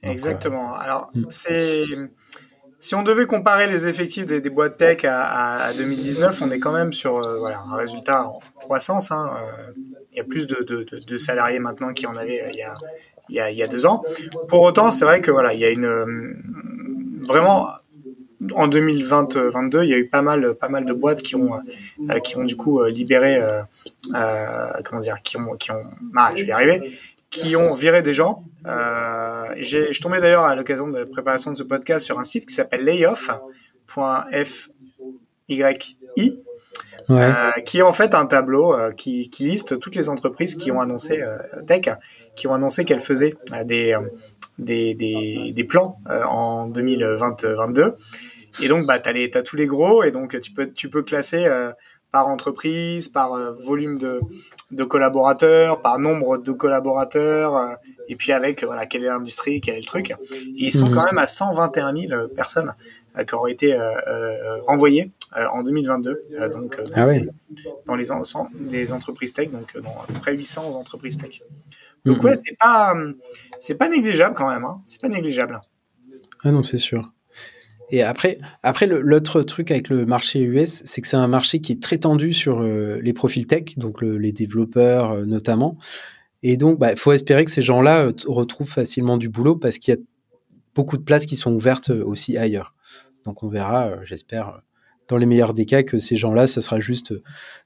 Exactement. 0.02 0.74
Alors, 0.74 1.10
hmm. 1.14 1.24
c'est 1.28 1.84
si 2.84 2.94
on 2.94 3.02
devait 3.02 3.24
comparer 3.24 3.66
les 3.66 3.86
effectifs 3.86 4.26
des, 4.26 4.50
boîtes 4.50 4.76
tech 4.76 5.04
à, 5.04 5.72
2019, 5.72 6.42
on 6.42 6.50
est 6.50 6.58
quand 6.58 6.72
même 6.72 6.92
sur 6.92 7.16
euh, 7.16 7.38
voilà, 7.38 7.62
un 7.66 7.76
résultat 7.76 8.26
en 8.26 8.40
croissance. 8.56 9.10
Hein, 9.10 9.30
euh, 9.38 9.72
il 10.12 10.18
y 10.18 10.20
a 10.20 10.24
plus 10.24 10.46
de, 10.46 11.16
salariés 11.16 11.60
maintenant 11.60 11.94
qu'il 11.94 12.04
y 12.04 12.10
en 12.10 12.16
avait 12.16 12.42
euh, 12.42 12.50
il, 12.50 12.58
y 12.58 12.62
a, 12.62 12.76
il, 13.30 13.36
y 13.36 13.40
a, 13.40 13.50
il 13.50 13.56
y 13.56 13.62
a 13.62 13.68
deux 13.68 13.86
ans. 13.86 14.02
Pour 14.48 14.60
autant, 14.60 14.90
c'est 14.90 15.06
vrai 15.06 15.22
que 15.22 15.30
voilà, 15.30 15.54
il 15.54 15.60
y 15.60 15.64
a 15.64 15.70
une 15.70 17.22
vraiment 17.26 17.68
en 18.54 18.68
2020-22, 18.68 19.84
il 19.84 19.90
y 19.90 19.94
a 19.94 19.98
eu 19.98 20.08
pas 20.08 20.22
mal, 20.22 20.54
pas 20.54 20.68
mal 20.68 20.84
de 20.84 20.92
boîtes 20.92 21.22
qui 21.22 21.36
ont, 21.36 21.50
qui 22.22 22.36
ont 22.36 22.44
du 22.44 22.56
coup 22.56 22.84
libéré 22.84 23.40
euh, 24.14 24.82
comment 24.84 25.00
dire, 25.00 25.22
qui 25.22 25.36
ont, 25.36 25.56
qui 25.56 25.70
ont, 25.70 25.82
ah, 26.16 26.32
je 26.34 26.42
vais 26.42 26.48
y 26.48 26.52
arriver, 26.52 26.82
qui 27.30 27.56
ont 27.56 27.74
viré 27.74 28.02
des 28.02 28.12
gens. 28.14 28.44
Euh, 28.66 29.46
j'ai, 29.58 29.92
je 29.92 30.00
tombais 30.00 30.20
d'ailleurs 30.20 30.44
à 30.44 30.54
l'occasion 30.54 30.88
de 30.88 30.98
la 30.98 31.06
préparation 31.06 31.50
de 31.50 31.56
ce 31.56 31.62
podcast 31.62 32.04
sur 32.04 32.18
un 32.18 32.24
site 32.24 32.46
qui 32.46 32.54
s'appelle 32.54 32.84
layoff.fyi. 32.84 33.18
Ouais. 37.08 37.20
Euh, 37.20 37.50
qui 37.66 37.78
est 37.78 37.82
en 37.82 37.92
fait 37.92 38.14
un 38.14 38.24
tableau 38.24 38.72
euh, 38.72 38.90
qui, 38.90 39.28
qui, 39.28 39.44
liste 39.44 39.78
toutes 39.78 39.94
les 39.94 40.08
entreprises 40.08 40.54
qui 40.54 40.70
ont 40.70 40.80
annoncé 40.80 41.20
euh, 41.20 41.36
tech, 41.66 41.90
qui 42.34 42.46
ont 42.46 42.54
annoncé 42.54 42.86
qu'elles 42.86 43.00
faisaient 43.00 43.34
des, 43.66 43.94
des, 44.58 44.94
des, 44.94 45.52
des, 45.52 45.64
plans 45.64 45.98
en 46.06 46.70
2020-2022. 46.70 47.94
Et 48.62 48.68
donc, 48.68 48.86
bah, 48.86 48.98
t'as 48.98 49.12
les, 49.12 49.30
t'as 49.30 49.42
tous 49.42 49.56
les 49.56 49.66
gros, 49.66 50.02
et 50.04 50.10
donc 50.10 50.40
tu 50.40 50.52
peux, 50.52 50.70
tu 50.70 50.88
peux 50.88 51.02
classer 51.02 51.48
par 52.14 52.28
entreprise, 52.28 53.08
par 53.08 53.32
euh, 53.32 53.50
volume 53.50 53.98
de, 53.98 54.20
de, 54.70 54.84
collaborateurs, 54.84 55.82
par 55.82 55.98
nombre 55.98 56.38
de 56.38 56.52
collaborateurs, 56.52 57.56
euh, 57.56 57.74
et 58.06 58.14
puis 58.14 58.30
avec 58.30 58.62
voilà 58.62 58.86
quelle 58.86 59.02
est 59.02 59.08
l'industrie, 59.08 59.60
quel 59.60 59.74
est 59.74 59.80
le 59.80 59.84
truc. 59.84 60.12
Et 60.12 60.16
ils 60.66 60.70
sont 60.70 60.90
mhm. 60.90 60.94
quand 60.94 61.04
même 61.06 61.18
à 61.18 61.26
121 61.26 61.92
000 61.92 62.28
personnes 62.28 62.72
euh, 63.18 63.24
qui 63.24 63.34
auraient 63.34 63.50
été 63.50 63.76
renvoyées 64.68 65.10
en 65.34 65.64
2022, 65.64 66.22
donc 66.52 66.80
dans, 66.80 66.88
ah 66.94 67.10
dans 67.84 67.96
les, 67.96 68.06
des 68.60 68.92
entreprises 68.92 69.32
tech, 69.32 69.50
donc 69.50 69.76
dans 69.76 70.00
à 70.00 70.06
peu 70.06 70.14
près 70.14 70.34
800 70.34 70.76
entreprises 70.76 71.18
tech. 71.18 71.42
Donc 72.04 72.18
mhm. 72.18 72.26
ouais, 72.26 72.36
c'est 72.36 72.56
pas 72.56 72.94
c'est 73.58 73.74
pas 73.74 73.88
négligeable 73.88 74.36
quand 74.36 74.48
même, 74.48 74.64
hein. 74.64 74.80
c'est 74.84 75.00
pas 75.00 75.08
négligeable. 75.08 75.60
Ah 76.44 76.52
non, 76.52 76.62
c'est 76.62 76.76
sûr. 76.76 77.10
Et 77.94 78.02
après, 78.02 78.40
après 78.64 78.88
l'autre 78.88 79.42
truc 79.42 79.70
avec 79.70 79.88
le 79.88 80.04
marché 80.04 80.40
US, 80.40 80.82
c'est 80.84 81.00
que 81.00 81.06
c'est 81.06 81.16
un 81.16 81.28
marché 81.28 81.60
qui 81.60 81.70
est 81.70 81.80
très 81.80 81.96
tendu 81.96 82.32
sur 82.32 82.60
euh, 82.60 82.98
les 83.00 83.12
profils 83.12 83.46
tech, 83.46 83.76
donc 83.76 84.02
les 84.02 84.32
développeurs 84.32 85.12
euh, 85.12 85.24
notamment. 85.24 85.78
Et 86.42 86.56
donc, 86.56 86.74
il 86.74 86.80
bah, 86.80 86.96
faut 86.96 87.12
espérer 87.12 87.44
que 87.44 87.52
ces 87.52 87.62
gens-là 87.62 88.06
euh, 88.06 88.12
retrouvent 88.26 88.68
facilement 88.68 89.16
du 89.16 89.28
boulot 89.28 89.54
parce 89.54 89.78
qu'il 89.78 89.94
y 89.94 89.96
a 89.96 90.00
beaucoup 90.74 90.96
de 90.96 91.04
places 91.04 91.24
qui 91.24 91.36
sont 91.36 91.52
ouvertes 91.52 91.90
aussi 91.90 92.36
ailleurs. 92.36 92.74
Donc, 93.24 93.44
on 93.44 93.48
verra, 93.48 94.02
j'espère, 94.02 94.60
dans 95.06 95.16
les 95.16 95.26
meilleurs 95.26 95.54
des 95.54 95.64
cas, 95.64 95.84
que 95.84 95.98
ces 95.98 96.16
gens-là, 96.16 96.48
ça 96.48 96.60
sera 96.60 96.80
juste 96.80 97.14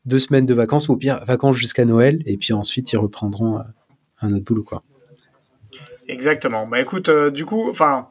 deux 0.04 0.18
semaines 0.18 0.44
de 0.44 0.52
vacances 0.52 0.90
ou 0.90 0.92
au 0.92 0.96
pire, 0.96 1.24
vacances 1.24 1.56
jusqu'à 1.56 1.86
Noël. 1.86 2.20
Et 2.26 2.36
puis 2.36 2.52
ensuite, 2.52 2.92
ils 2.92 2.98
reprendront 2.98 3.62
un 4.20 4.30
autre 4.30 4.44
boulot, 4.44 4.62
quoi. 4.62 4.82
Exactement. 6.06 6.66
Bah 6.66 6.82
écoute, 6.82 7.08
du 7.32 7.46
coup, 7.46 7.70
enfin, 7.70 8.10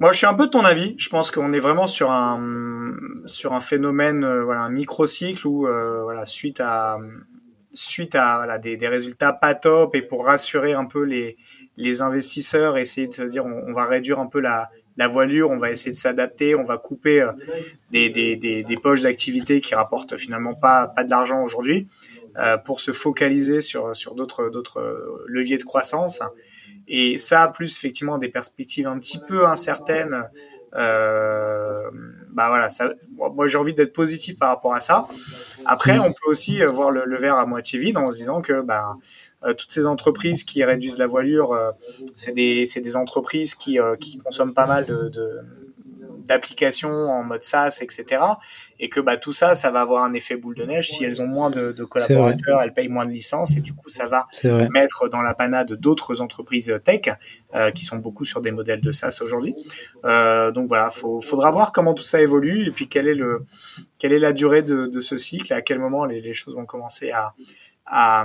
moi, 0.00 0.12
je 0.12 0.18
suis 0.18 0.26
un 0.26 0.34
peu 0.34 0.46
de 0.46 0.50
ton 0.50 0.64
avis. 0.64 0.94
Je 0.98 1.08
pense 1.08 1.30
qu'on 1.30 1.52
est 1.52 1.58
vraiment 1.58 1.86
sur 1.86 2.10
un 2.10 2.94
sur 3.26 3.52
un 3.52 3.60
phénomène, 3.60 4.24
euh, 4.24 4.44
voilà, 4.44 4.62
un 4.62 4.70
microcycle 4.70 5.46
où, 5.46 5.66
euh, 5.66 6.02
voilà, 6.02 6.24
suite 6.24 6.60
à 6.60 6.98
suite 7.74 8.14
à 8.14 8.38
voilà, 8.38 8.58
des, 8.58 8.76
des, 8.76 8.88
résultats 8.88 9.32
pas 9.32 9.54
top 9.54 9.94
et 9.94 10.02
pour 10.02 10.26
rassurer 10.26 10.72
un 10.72 10.86
peu 10.86 11.02
les 11.04 11.36
les 11.76 12.02
investisseurs, 12.02 12.76
essayer 12.76 13.06
de 13.06 13.12
se 13.12 13.22
dire 13.22 13.44
on, 13.44 13.72
va 13.72 13.86
réduire 13.86 14.18
un 14.18 14.26
peu 14.26 14.40
la 14.40 14.68
la 14.96 15.06
voilure, 15.06 15.50
on 15.50 15.58
va 15.58 15.70
essayer 15.70 15.92
de 15.92 15.96
s'adapter, 15.96 16.56
on 16.56 16.64
va 16.64 16.76
couper 16.76 17.22
euh, 17.22 17.30
des, 17.92 18.08
des, 18.08 18.34
des, 18.34 18.64
des 18.64 18.76
poches 18.76 19.02
d'activité 19.02 19.60
qui 19.60 19.74
rapportent 19.74 20.16
finalement 20.16 20.54
pas 20.54 20.88
pas 20.88 21.04
de 21.04 21.10
l'argent 21.10 21.42
aujourd'hui 21.42 21.88
pour 22.64 22.78
se 22.78 22.92
focaliser 22.92 23.60
sur 23.60 23.96
sur 23.96 24.14
d'autres 24.14 24.48
d'autres 24.48 25.24
leviers 25.26 25.58
de 25.58 25.64
croissance. 25.64 26.20
Et 26.88 27.18
ça, 27.18 27.48
plus 27.48 27.76
effectivement 27.76 28.18
des 28.18 28.28
perspectives 28.28 28.86
un 28.86 28.98
petit 28.98 29.18
peu 29.18 29.46
incertaines, 29.46 30.24
euh, 30.74 31.90
bah 32.32 32.48
voilà, 32.48 32.68
ça, 32.68 32.92
moi 33.16 33.46
j'ai 33.46 33.58
envie 33.58 33.74
d'être 33.74 33.92
positif 33.92 34.38
par 34.38 34.50
rapport 34.50 34.74
à 34.74 34.80
ça. 34.80 35.08
Après, 35.64 35.98
on 35.98 36.12
peut 36.12 36.28
aussi 36.30 36.62
euh, 36.62 36.70
voir 36.70 36.90
le, 36.90 37.16
verre 37.16 37.36
à 37.36 37.46
moitié 37.46 37.78
vide 37.78 37.98
en 37.98 38.10
se 38.10 38.16
disant 38.16 38.42
que 38.42 38.62
bah, 38.62 38.96
euh, 39.44 39.54
toutes 39.54 39.70
ces 39.70 39.86
entreprises 39.86 40.44
qui 40.44 40.62
réduisent 40.64 40.98
la 40.98 41.06
voilure, 41.06 41.52
euh, 41.52 41.72
c'est 42.14 42.32
des, 42.32 42.64
des 42.64 42.96
entreprises 42.96 43.54
qui, 43.54 43.78
qui 44.00 44.18
consomment 44.18 44.54
pas 44.54 44.66
mal 44.66 44.86
de, 44.86 45.08
de 45.08 45.40
d'applications 46.28 46.90
en 46.90 47.24
mode 47.24 47.42
SaaS, 47.42 47.78
etc. 47.80 48.22
Et 48.78 48.88
que 48.88 49.00
bah, 49.00 49.16
tout 49.16 49.32
ça, 49.32 49.54
ça 49.54 49.70
va 49.70 49.80
avoir 49.80 50.04
un 50.04 50.12
effet 50.12 50.36
boule 50.36 50.54
de 50.54 50.64
neige. 50.64 50.90
Si 50.90 51.04
elles 51.04 51.20
ont 51.20 51.26
moins 51.26 51.50
de, 51.50 51.72
de 51.72 51.84
collaborateurs, 51.84 52.62
elles 52.62 52.72
payent 52.72 52.88
moins 52.88 53.06
de 53.06 53.10
licences 53.10 53.56
et 53.56 53.60
du 53.60 53.72
coup, 53.72 53.88
ça 53.88 54.06
va 54.06 54.28
mettre 54.70 55.08
dans 55.08 55.22
la 55.22 55.34
panade 55.34 55.72
d'autres 55.72 56.20
entreprises 56.20 56.72
tech 56.84 57.08
euh, 57.54 57.70
qui 57.72 57.84
sont 57.84 57.96
beaucoup 57.96 58.24
sur 58.24 58.40
des 58.40 58.52
modèles 58.52 58.80
de 58.80 58.92
SaaS 58.92 59.18
aujourd'hui. 59.22 59.56
Euh, 60.04 60.52
donc 60.52 60.68
voilà, 60.68 60.90
faut, 60.90 61.20
faudra 61.20 61.50
voir 61.50 61.72
comment 61.72 61.94
tout 61.94 62.04
ça 62.04 62.20
évolue 62.20 62.66
et 62.66 62.70
puis 62.70 62.88
quelle 62.88 63.08
est, 63.08 63.14
le, 63.14 63.44
quelle 63.98 64.12
est 64.12 64.18
la 64.18 64.32
durée 64.32 64.62
de, 64.62 64.86
de 64.86 65.00
ce 65.00 65.16
cycle, 65.18 65.52
à 65.52 65.62
quel 65.62 65.78
moment 65.78 66.04
les, 66.04 66.20
les 66.20 66.34
choses 66.34 66.54
vont 66.54 66.66
commencer 66.66 67.10
à, 67.10 67.34
à, 67.90 68.24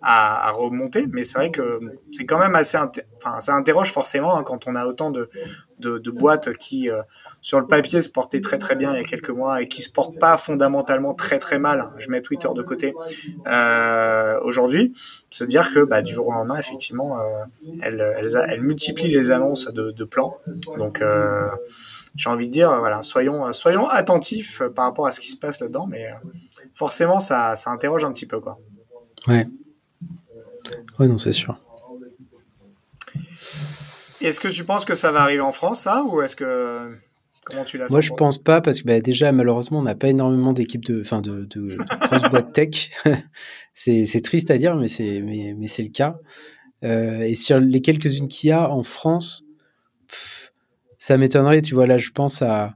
à, 0.00 0.50
remonter. 0.52 1.06
Mais 1.10 1.24
c'est 1.24 1.38
vrai 1.38 1.50
que 1.50 1.80
c'est 2.12 2.24
quand 2.24 2.38
même 2.38 2.54
assez, 2.54 2.78
enfin, 3.16 3.40
ça 3.40 3.54
interroge 3.54 3.92
forcément 3.92 4.36
hein, 4.36 4.42
quand 4.42 4.66
on 4.66 4.74
a 4.74 4.86
autant 4.86 5.10
de, 5.10 5.28
de, 5.82 6.10
boîtes 6.10 6.52
qui, 6.54 6.88
euh, 6.88 7.02
sur 7.40 7.60
le 7.60 7.66
papier, 7.66 8.00
se 8.00 8.08
portaient 8.08 8.40
très 8.40 8.58
très 8.58 8.76
bien 8.76 8.92
il 8.94 8.96
y 8.96 9.00
a 9.00 9.04
quelques 9.04 9.30
mois 9.30 9.62
et 9.62 9.66
qui 9.66 9.82
se 9.82 9.90
portent 9.90 10.18
pas 10.18 10.36
fondamentalement 10.36 11.14
très 11.14 11.38
très 11.38 11.58
mal. 11.58 11.90
Je 11.98 12.10
mets 12.10 12.22
Twitter 12.22 12.48
de 12.54 12.62
côté 12.62 12.94
euh, 13.46 14.40
aujourd'hui. 14.42 14.92
Se 15.30 15.44
dire 15.44 15.68
que 15.72 15.84
bah, 15.84 16.02
du 16.02 16.12
jour 16.12 16.28
au 16.28 16.32
lendemain, 16.32 16.56
effectivement, 16.56 17.18
euh, 17.18 17.44
elles, 17.82 18.00
elles, 18.16 18.36
elles, 18.48 18.60
multiplient 18.60 19.12
les 19.12 19.30
annonces 19.30 19.66
de, 19.72 19.90
de 19.90 20.04
plans. 20.04 20.38
Donc 20.78 21.02
j'ai 22.14 22.28
envie 22.28 22.46
de 22.46 22.52
dire, 22.52 22.78
voilà, 22.78 23.02
soyons, 23.02 23.52
soyons 23.52 23.88
attentifs 23.88 24.62
par 24.74 24.84
rapport 24.84 25.06
à 25.06 25.12
ce 25.12 25.20
qui 25.20 25.28
se 25.28 25.36
passe 25.36 25.60
là-dedans, 25.60 25.86
mais 25.86 26.06
forcément, 26.74 27.18
ça, 27.18 27.56
ça 27.56 27.70
interroge 27.70 28.04
un 28.04 28.12
petit 28.12 28.26
peu, 28.26 28.40
quoi. 28.40 28.58
Ouais. 29.26 29.48
Ouais, 30.98 31.08
non, 31.08 31.18
c'est 31.18 31.32
sûr. 31.32 31.56
Est-ce 34.22 34.40
que 34.40 34.48
tu 34.48 34.64
penses 34.64 34.84
que 34.84 34.94
ça 34.94 35.12
va 35.12 35.22
arriver 35.22 35.40
en 35.42 35.52
France, 35.52 35.80
ça, 35.80 36.04
ou 36.04 36.22
est-ce 36.22 36.36
que 36.36 36.96
comment 37.44 37.64
tu 37.64 37.78
l'as 37.78 37.88
Moi, 37.90 38.00
je 38.00 38.12
pense 38.12 38.38
pas 38.38 38.60
parce 38.60 38.82
que 38.82 38.86
bah, 38.86 39.00
déjà, 39.00 39.32
malheureusement, 39.32 39.80
on 39.80 39.82
n'a 39.82 39.94
pas 39.94 40.08
énormément 40.08 40.52
d'équipes 40.52 40.84
de, 40.84 41.00
enfin, 41.00 41.20
de, 41.20 41.44
de, 41.44 41.60
de 41.66 42.30
boîtes 42.30 42.52
tech. 42.52 42.90
c'est 43.72 44.22
triste 44.22 44.50
à 44.50 44.58
dire, 44.58 44.76
mais 44.76 44.88
c'est 44.88 45.20
mais, 45.20 45.54
mais 45.56 45.68
c'est 45.68 45.82
le 45.82 45.90
cas. 45.90 46.18
Euh, 46.84 47.20
et 47.20 47.34
sur 47.34 47.60
les 47.60 47.80
quelques-unes 47.80 48.28
qu'il 48.28 48.50
y 48.50 48.52
a 48.52 48.70
en 48.70 48.82
France, 48.82 49.44
ça 50.98 51.16
m'étonnerait. 51.16 51.62
Tu 51.62 51.74
vois, 51.74 51.86
là, 51.86 51.98
je 51.98 52.10
pense 52.10 52.42
à, 52.42 52.74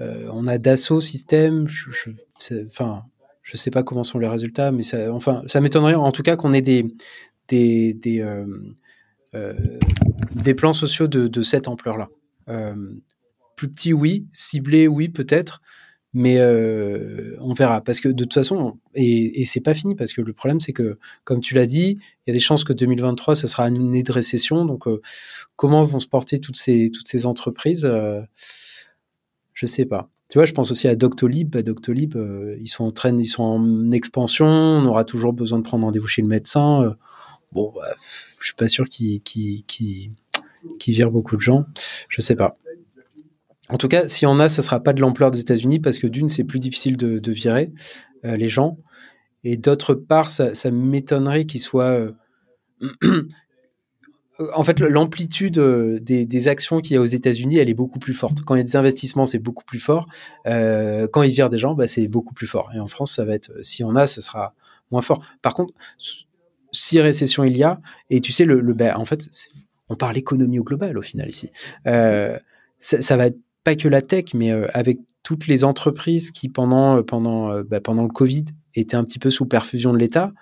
euh, 0.00 0.28
on 0.32 0.46
a 0.46 0.58
Dassault 0.58 1.00
Système. 1.00 1.66
Je, 1.66 1.90
je, 1.90 2.66
enfin, 2.66 3.02
je 3.42 3.56
sais 3.56 3.70
pas 3.70 3.82
comment 3.82 4.04
sont 4.04 4.18
les 4.18 4.28
résultats, 4.28 4.72
mais 4.72 4.82
ça, 4.82 5.12
enfin, 5.12 5.42
ça 5.46 5.60
m'étonnerait 5.60 5.94
en 5.94 6.12
tout 6.12 6.22
cas 6.22 6.36
qu'on 6.36 6.52
ait 6.52 6.62
des 6.62 6.86
des 7.48 7.94
des, 7.94 8.20
euh 8.20 8.46
des 9.32 10.54
plans 10.54 10.72
sociaux 10.72 11.08
de, 11.08 11.42
cette 11.42 11.68
ampleur-là. 11.68 12.08
Euh, 12.48 12.74
plus 13.56 13.68
petit, 13.68 13.92
oui. 13.92 14.26
Ciblé, 14.32 14.88
oui, 14.88 15.08
peut-être. 15.08 15.60
Mais 16.12 16.38
euh, 16.38 17.36
on 17.38 17.52
verra. 17.52 17.82
Parce 17.82 18.00
que 18.00 18.08
de 18.08 18.24
toute 18.24 18.34
façon 18.34 18.78
et, 18.94 19.44
c'est 19.44 19.60
pas 19.60 19.74
fini. 19.74 19.94
Parce 19.94 20.12
que 20.12 20.20
le 20.20 20.32
problème 20.32 20.58
c'est 20.58 20.72
que 20.72 20.98
comme 21.22 21.40
tu 21.40 21.54
l'as 21.54 21.66
dit 21.66 21.98
il 22.00 22.22
y 22.26 22.30
a 22.30 22.32
des 22.32 22.40
chances 22.40 22.64
que 22.64 22.72
2023 22.72 23.36
ça 23.36 23.46
sera 23.46 23.68
une 23.68 23.76
année 23.76 24.02
de 24.02 24.10
récession. 24.10 24.64
Donc 24.64 24.88
euh, 24.88 25.00
comment 25.54 25.84
vont 25.84 26.00
se 26.00 26.08
porter 26.08 26.40
toutes 26.40 26.56
ces 26.56 27.26
entreprises 27.26 27.84
euh, 27.84 28.22
je 29.54 29.66
sais 29.66 29.84
pas. 29.84 30.10
Tu 30.28 30.38
vois 30.38 30.46
je 30.46 30.52
pense 30.52 30.72
aussi 30.72 30.88
à 30.88 30.96
Doctolib. 30.96 31.50
Bah, 31.50 31.62
Doctolib 31.62 32.16
euh, 32.16 32.56
ils 32.60 32.68
sont 32.68 32.84
en 32.84 32.90
train 32.90 33.16
ils 33.16 33.26
sont 33.26 33.44
en 33.44 33.90
expansion. 33.92 34.46
On 34.46 34.84
aura 34.86 35.04
toujours 35.04 35.32
besoin 35.32 35.58
de 35.58 35.64
prendre 35.64 35.84
rendez-vous 35.84 36.08
chez 36.08 36.22
le 36.22 36.28
médecin. 36.28 36.82
Euh. 36.82 36.94
Bon 37.52 37.72
bah, 37.74 37.94
je 38.38 38.44
suis 38.44 38.54
pas 38.54 38.68
sûr 38.68 38.88
qu'ils 38.88 39.22
qui 39.22 39.64
qui 39.66 40.12
qui 40.78 40.92
virent 40.92 41.10
beaucoup 41.10 41.36
de 41.36 41.40
gens 41.40 41.64
je 42.08 42.20
sais 42.20 42.36
pas 42.36 42.56
en 43.70 43.76
tout 43.76 43.88
cas, 43.88 44.08
s'il 44.08 44.24
y 44.24 44.26
en 44.26 44.38
a, 44.38 44.48
ça 44.48 44.62
sera 44.62 44.80
pas 44.80 44.92
de 44.92 45.00
l'ampleur 45.00 45.30
des 45.30 45.40
États-Unis 45.40 45.78
parce 45.78 45.98
que 45.98 46.06
d'une, 46.06 46.28
c'est 46.28 46.44
plus 46.44 46.58
difficile 46.58 46.96
de, 46.96 47.32
virer 47.32 47.72
euh, 48.24 48.36
les 48.36 48.48
gens, 48.48 48.78
et 49.44 49.56
d'autre 49.56 49.94
part, 49.94 50.30
ça, 50.30 50.52
m'étonnerait 50.70 51.44
qu'ils 51.44 51.60
soient. 51.60 52.12
Euh... 52.82 52.92
en 54.54 54.64
fait, 54.64 54.80
l'amplitude 54.80 55.58
euh, 55.58 56.00
des, 56.00 56.48
actions 56.48 56.80
qu'il 56.80 56.94
y 56.94 56.96
a 56.96 57.00
aux 57.00 57.06
États-Unis, 57.06 57.58
elle 57.58 57.70
est 57.70 57.74
beaucoup 57.74 58.00
plus 58.00 58.12
forte. 58.12 58.42
Quand 58.42 58.56
il 58.56 58.58
y 58.58 58.60
a 58.60 58.64
des 58.64 58.76
investissements, 58.76 59.24
c'est 59.24 59.38
beaucoup 59.38 59.64
plus 59.64 59.78
fort. 59.78 60.08
Quand 60.44 61.22
ils 61.22 61.32
virent 61.32 61.50
des 61.50 61.58
gens, 61.58 61.74
bah, 61.74 61.86
c'est 61.86 62.08
beaucoup 62.08 62.34
plus 62.34 62.48
fort. 62.48 62.70
Et 62.74 62.80
en 62.80 62.86
France, 62.86 63.14
ça 63.14 63.24
va 63.24 63.34
être, 63.34 63.52
s'il 63.64 63.86
y 63.86 63.88
en 63.88 63.94
a, 63.94 64.06
ça 64.06 64.20
sera 64.20 64.54
moins 64.90 65.02
fort. 65.02 65.24
Par 65.42 65.54
contre, 65.54 65.72
si 66.72 67.00
récession 67.00 67.44
il 67.44 67.56
y 67.56 67.62
a, 67.62 67.80
et 68.10 68.20
tu 68.20 68.32
sais, 68.32 68.44
le, 68.44 68.60
le 68.60 68.74
bah, 68.74 68.98
en 68.98 69.04
fait, 69.04 69.28
on 69.90 69.96
parle 69.96 70.16
économie 70.16 70.58
au 70.58 70.64
global 70.64 70.96
au 70.96 71.02
final 71.02 71.28
ici. 71.28 71.50
Euh, 71.86 72.38
ça, 72.78 73.16
va 73.16 73.26
être 73.26 73.38
pas 73.64 73.74
que 73.74 73.88
la 73.88 74.00
tech, 74.00 74.32
mais 74.34 74.52
euh, 74.52 74.66
avec 74.72 74.98
toutes 75.22 75.48
les 75.48 75.64
entreprises 75.64 76.30
qui 76.30 76.48
pendant 76.48 76.96
euh, 76.96 77.02
pendant 77.02 77.60
bah, 77.62 77.80
pendant 77.80 78.04
le 78.04 78.08
Covid 78.08 78.46
étaient 78.74 78.96
un 78.96 79.04
petit 79.04 79.18
peu 79.18 79.30
sous 79.30 79.44
perfusion 79.44 79.92
de 79.92 79.98
l'État. 79.98 80.32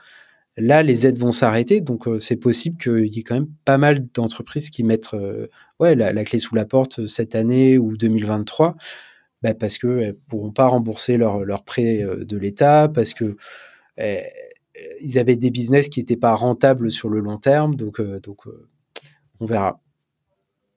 Là, 0.56 0.82
les 0.82 1.06
aides 1.06 1.18
vont 1.18 1.32
s'arrêter, 1.32 1.80
donc 1.80 2.08
c'est 2.18 2.36
possible 2.36 2.76
qu'il 2.78 3.06
y 3.06 3.20
ait 3.20 3.22
quand 3.22 3.36
même 3.36 3.48
pas 3.64 3.78
mal 3.78 4.08
d'entreprises 4.12 4.70
qui 4.70 4.82
mettent 4.82 5.12
ouais 5.78 5.94
la, 5.94 6.24
clé 6.24 6.40
sous 6.40 6.56
la 6.56 6.64
porte 6.64 7.06
cette 7.06 7.36
année 7.36 7.78
ou 7.78 7.96
2023, 7.96 8.74
bah, 9.42 9.54
parce 9.54 9.78
que 9.78 10.00
elles 10.00 10.16
pourront 10.28 10.50
pas 10.50 10.66
rembourser 10.66 11.16
leurs 11.16 11.44
leur 11.44 11.62
prêts 11.62 12.04
de 12.04 12.36
l'État, 12.36 12.90
parce 12.92 13.14
que 13.14 13.36
eh, 13.98 14.24
ils 15.00 15.18
avaient 15.18 15.36
des 15.36 15.50
business 15.50 15.88
qui 15.88 16.00
n'étaient 16.00 16.16
pas 16.16 16.34
rentables 16.34 16.90
sur 16.90 17.08
le 17.08 17.20
long 17.20 17.38
terme, 17.38 17.76
donc 17.76 18.00
donc 18.00 18.44
on 19.40 19.46
verra. 19.46 19.80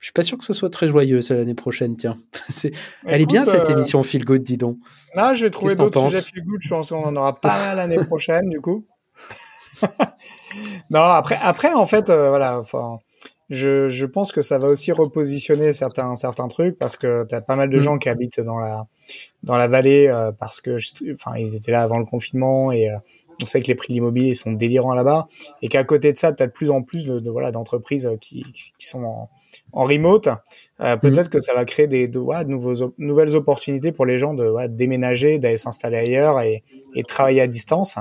Je 0.02 0.08
suis 0.08 0.14
pas 0.14 0.24
sûr 0.24 0.36
que 0.40 0.44
ce 0.44 0.54
soit 0.54 0.72
très 0.72 0.88
joyeux 0.88 1.20
l'année 1.30 1.54
prochaine, 1.54 1.96
tiens. 1.96 2.16
Elle 3.06 3.22
est 3.22 3.28
bien 3.28 3.46
cette 3.46 3.70
euh... 3.70 3.74
émission 3.74 4.02
Feel 4.02 4.26
Good, 4.26 4.42
dis 4.42 4.58
donc. 4.58 4.78
Là, 5.14 5.36
je 5.36 5.46
vais 5.46 5.52
trouver 5.52 5.76
d'autres 5.76 6.10
sujets 6.10 6.22
Feel 6.22 6.44
Good. 6.44 6.60
Je 6.60 6.70
pense 6.70 6.90
qu'on 6.90 7.04
en 7.04 7.16
aura 7.16 7.40
pas 7.40 7.56
mal 7.56 7.78
l'année 7.78 8.04
prochaine, 8.04 8.50
du 8.50 8.60
coup. 8.60 8.84
non, 10.90 11.02
après, 11.02 11.38
après, 11.40 11.72
en 11.72 11.86
fait, 11.86 12.10
euh, 12.10 12.30
voilà. 12.30 12.60
Enfin, 12.60 12.98
je, 13.52 13.90
je 13.90 14.06
pense 14.08 14.32
que 14.32 14.42
ça 14.42 14.58
va 14.58 14.70
aussi 14.70 14.92
repositionner 14.92 15.72
certains 15.72 16.16
certains 16.16 16.48
trucs 16.48 16.80
parce 16.80 16.96
que 16.96 17.24
tu 17.28 17.36
as 17.36 17.42
pas 17.42 17.56
mal 17.56 17.70
de 17.70 17.78
mmh. 17.78 17.82
gens 17.82 17.98
qui 18.00 18.10
habitent 18.10 18.40
dans 18.40 18.58
la 18.58 18.88
dans 19.44 19.58
la 19.58 19.68
vallée 19.68 20.08
euh, 20.08 20.32
parce 20.32 20.62
que 20.62 20.78
enfin 21.14 21.38
ils 21.38 21.56
étaient 21.56 21.74
là 21.74 21.84
avant 21.84 22.00
le 22.00 22.06
confinement 22.06 22.72
et 22.72 22.90
euh, 22.90 22.98
on 23.42 23.46
sait 23.46 23.60
que 23.60 23.68
les 23.68 23.76
prix 23.76 23.90
de 23.90 23.94
l'immobilier 23.94 24.36
sont 24.36 24.52
délirants 24.52 24.94
là-bas 24.94 25.28
et 25.62 25.68
qu'à 25.68 25.84
côté 25.84 26.12
de 26.14 26.18
ça 26.18 26.34
tu 26.34 26.44
as 26.44 26.48
de 26.48 26.52
plus 26.52 26.70
en 26.70 26.82
plus 26.82 27.06
de, 27.06 27.20
de 27.20 27.30
voilà 27.30 27.52
d'entreprises 27.52 28.10
qui 28.20 28.44
qui 28.54 28.88
sont 28.88 29.04
en 29.04 29.30
en 29.74 29.86
remote, 29.86 30.28
euh, 30.82 30.98
peut-être 30.98 31.28
mmh. 31.28 31.30
que 31.30 31.40
ça 31.40 31.54
va 31.54 31.66
créer 31.66 31.88
des 31.88 32.08
de, 32.08 32.20
ouais, 32.20 32.44
de 32.44 32.50
nouveaux, 32.50 32.94
nouvelles 32.98 33.36
opportunités 33.36 33.92
pour 33.92 34.06
les 34.06 34.18
gens 34.18 34.34
de, 34.34 34.48
ouais, 34.50 34.68
de 34.68 34.76
déménager, 34.76 35.40
d'aller 35.40 35.58
s'installer 35.58 35.98
ailleurs 35.98 36.42
et, 36.42 36.64
et 36.96 37.04
travailler 37.04 37.42
à 37.42 37.48
distance. 37.48 37.98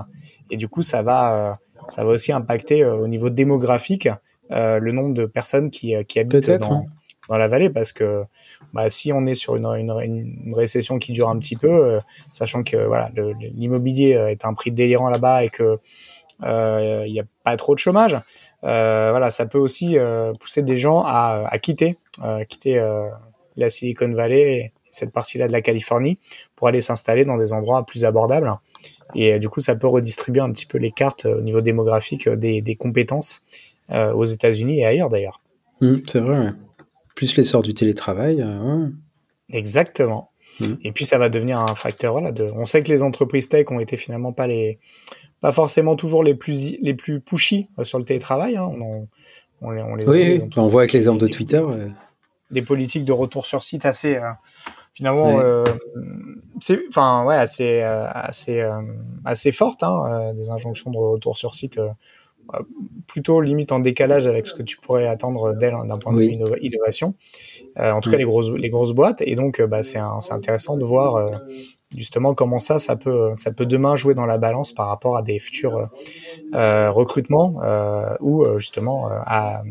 Et 0.50 0.57
du 0.57 0.68
coup, 0.68 0.83
ça 0.83 1.03
va, 1.03 1.53
euh, 1.53 1.55
ça 1.88 2.05
va 2.05 2.11
aussi 2.11 2.33
impacter 2.33 2.83
euh, 2.83 2.96
au 2.96 3.09
niveau 3.09 3.31
démographique 3.31 4.09
euh, 4.50 4.79
le 4.79 4.92
nombre 4.92 5.14
de 5.14 5.26
personnes 5.26 5.70
qui, 5.70 5.94
qui 6.07 6.18
habitent 6.18 6.50
dans, 6.50 6.72
hein. 6.72 6.85
dans 7.29 7.38
la 7.38 7.46
vallée, 7.46 7.70
parce 7.70 7.92
que 7.92 8.24
bah, 8.72 8.90
si 8.90 9.12
on 9.12 9.26
est 9.26 9.35
sur 9.35 9.56
une, 9.56 10.52
récession 10.54 10.98
qui 10.98 11.12
dure 11.12 11.28
un 11.28 11.38
petit 11.38 11.56
peu, 11.56 11.98
sachant 12.30 12.62
que 12.62 12.76
voilà 12.76 13.11
l'immobilier 13.54 14.11
est 14.11 14.44
un 14.44 14.54
prix 14.54 14.70
délirant 14.70 15.11
là-bas 15.11 15.44
et 15.44 15.48
que 15.48 15.78
il 16.42 17.12
n'y 17.12 17.20
a 17.20 17.24
pas 17.44 17.56
trop 17.56 17.74
de 17.74 17.78
chômage, 17.78 18.16
euh, 18.64 19.11
voilà, 19.11 19.30
ça 19.30 19.46
peut 19.46 19.59
aussi 19.59 19.98
euh, 19.98 20.33
pousser 20.35 20.62
des 20.62 20.76
gens 20.76 21.02
à, 21.04 21.46
à 21.48 21.59
quitter, 21.59 21.96
euh, 22.22 22.44
quitter 22.44 22.83
la 23.56 23.70
Silicon 23.70 24.12
Valley 24.12 24.52
et 24.52 24.72
cette 24.90 25.12
partie-là 25.12 25.46
de 25.46 25.52
la 25.52 25.61
Californie 25.61 26.18
pour 26.56 26.68
aller 26.68 26.80
s'installer 26.80 27.24
dans 27.24 27.37
des 27.37 27.52
endroits 27.52 27.85
plus 27.85 28.04
abordables. 28.04 28.52
Et 29.14 29.38
du 29.38 29.48
coup, 29.48 29.61
ça 29.61 29.74
peut 29.74 29.88
redistribuer 29.88 30.40
un 30.40 30.52
petit 30.52 30.66
peu 30.66 30.78
les 30.78 30.92
cartes 30.92 31.24
au 31.24 31.40
niveau 31.40 31.61
démographique 31.61 32.28
des, 32.28 32.61
des 32.62 32.76
compétences 32.76 33.42
aux 33.88 34.24
États-Unis 34.24 34.80
et 34.80 34.87
ailleurs 34.87 35.09
d'ailleurs. 35.09 35.40
Mmh, 35.80 35.96
c'est 36.06 36.20
vrai. 36.20 36.52
Plus 37.20 37.37
l'essor 37.37 37.61
du 37.61 37.74
télétravail. 37.74 38.42
Ouais. 38.42 38.88
Exactement. 39.50 40.30
Mmh. 40.59 40.64
Et 40.85 40.92
puis 40.92 41.04
ça 41.04 41.18
va 41.18 41.28
devenir 41.28 41.61
un 41.61 41.74
facteur. 41.74 42.12
Voilà, 42.12 42.33
de... 42.33 42.50
On 42.54 42.64
sait 42.64 42.80
que 42.80 42.88
les 42.88 43.02
entreprises 43.02 43.50
tech 43.50 43.66
ont 43.70 43.78
été 43.78 43.98
finalement 43.98 44.33
pas 44.33 44.46
les 44.46 44.78
pas 45.42 45.52
forcément 45.52 45.96
toujours 45.96 46.24
les 46.24 46.35
plus 46.35 46.78
les 46.80 46.94
plus 46.94 47.20
pushy 47.20 47.68
euh, 47.78 47.85
sur 47.85 47.98
le 47.98 48.06
télétravail. 48.06 48.56
Hein. 48.56 48.70
On, 48.70 49.06
on, 49.61 49.76
on, 49.76 49.94
les 49.96 50.09
oui, 50.09 50.40
on 50.56 50.68
voit 50.68 50.80
avec 50.80 50.94
l'exemple 50.94 51.20
de 51.20 51.28
Twitter. 51.28 51.59
Euh... 51.62 51.90
Des 52.50 52.62
politiques 52.62 53.04
de 53.04 53.12
retour 53.12 53.46
sur 53.46 53.62
site 53.62 53.85
assez 53.85 54.16
euh, 54.16 54.30
finalement 54.94 55.37
ouais. 55.37 55.44
euh, 55.44 55.64
c'est 56.62 56.80
enfin 56.88 57.26
ouais 57.26 57.37
assez 57.37 57.83
euh, 57.83 58.06
assez 58.11 58.62
euh, 58.62 58.80
assez 59.26 59.52
fortes 59.52 59.83
hein, 59.83 60.33
des 60.33 60.50
injonctions 60.50 60.90
de 60.90 60.96
retour 60.96 61.37
sur 61.37 61.54
site 61.54 61.78
plutôt 63.06 63.40
limite 63.40 63.72
en 63.72 63.80
décalage 63.80 64.26
avec 64.26 64.46
ce 64.46 64.54
que 64.54 64.62
tu 64.62 64.76
pourrais 64.76 65.06
attendre 65.06 65.54
d'elle 65.54 65.74
hein, 65.74 65.84
d'un 65.84 65.98
point 65.98 66.12
de 66.12 66.18
oui. 66.18 66.38
vue 66.38 66.44
innovation. 66.60 67.14
En 67.76 68.00
tout 68.00 68.10
cas 68.10 68.16
les 68.16 68.24
grosses 68.24 68.50
les 68.52 68.70
grosses 68.70 68.92
boîtes. 68.92 69.22
Et 69.22 69.34
donc 69.34 69.60
bah 69.62 69.82
c'est 69.82 69.98
intéressant 70.30 70.76
de 70.76 70.84
voir 70.84 71.40
justement 71.94 72.34
comment 72.34 72.60
ça 72.60 72.78
ça 72.78 72.96
peut 72.96 73.32
ça 73.34 73.50
peut 73.52 73.66
demain 73.66 73.96
jouer 73.96 74.14
dans 74.14 74.26
la 74.26 74.38
balance 74.38 74.72
par 74.72 74.88
rapport 74.88 75.16
à 75.16 75.22
des 75.22 75.38
futurs 75.38 75.88
euh, 76.54 76.90
recrutements 76.90 77.60
euh, 77.62 78.14
ou 78.20 78.44
euh, 78.44 78.58
justement 78.58 79.08
à 79.08 79.62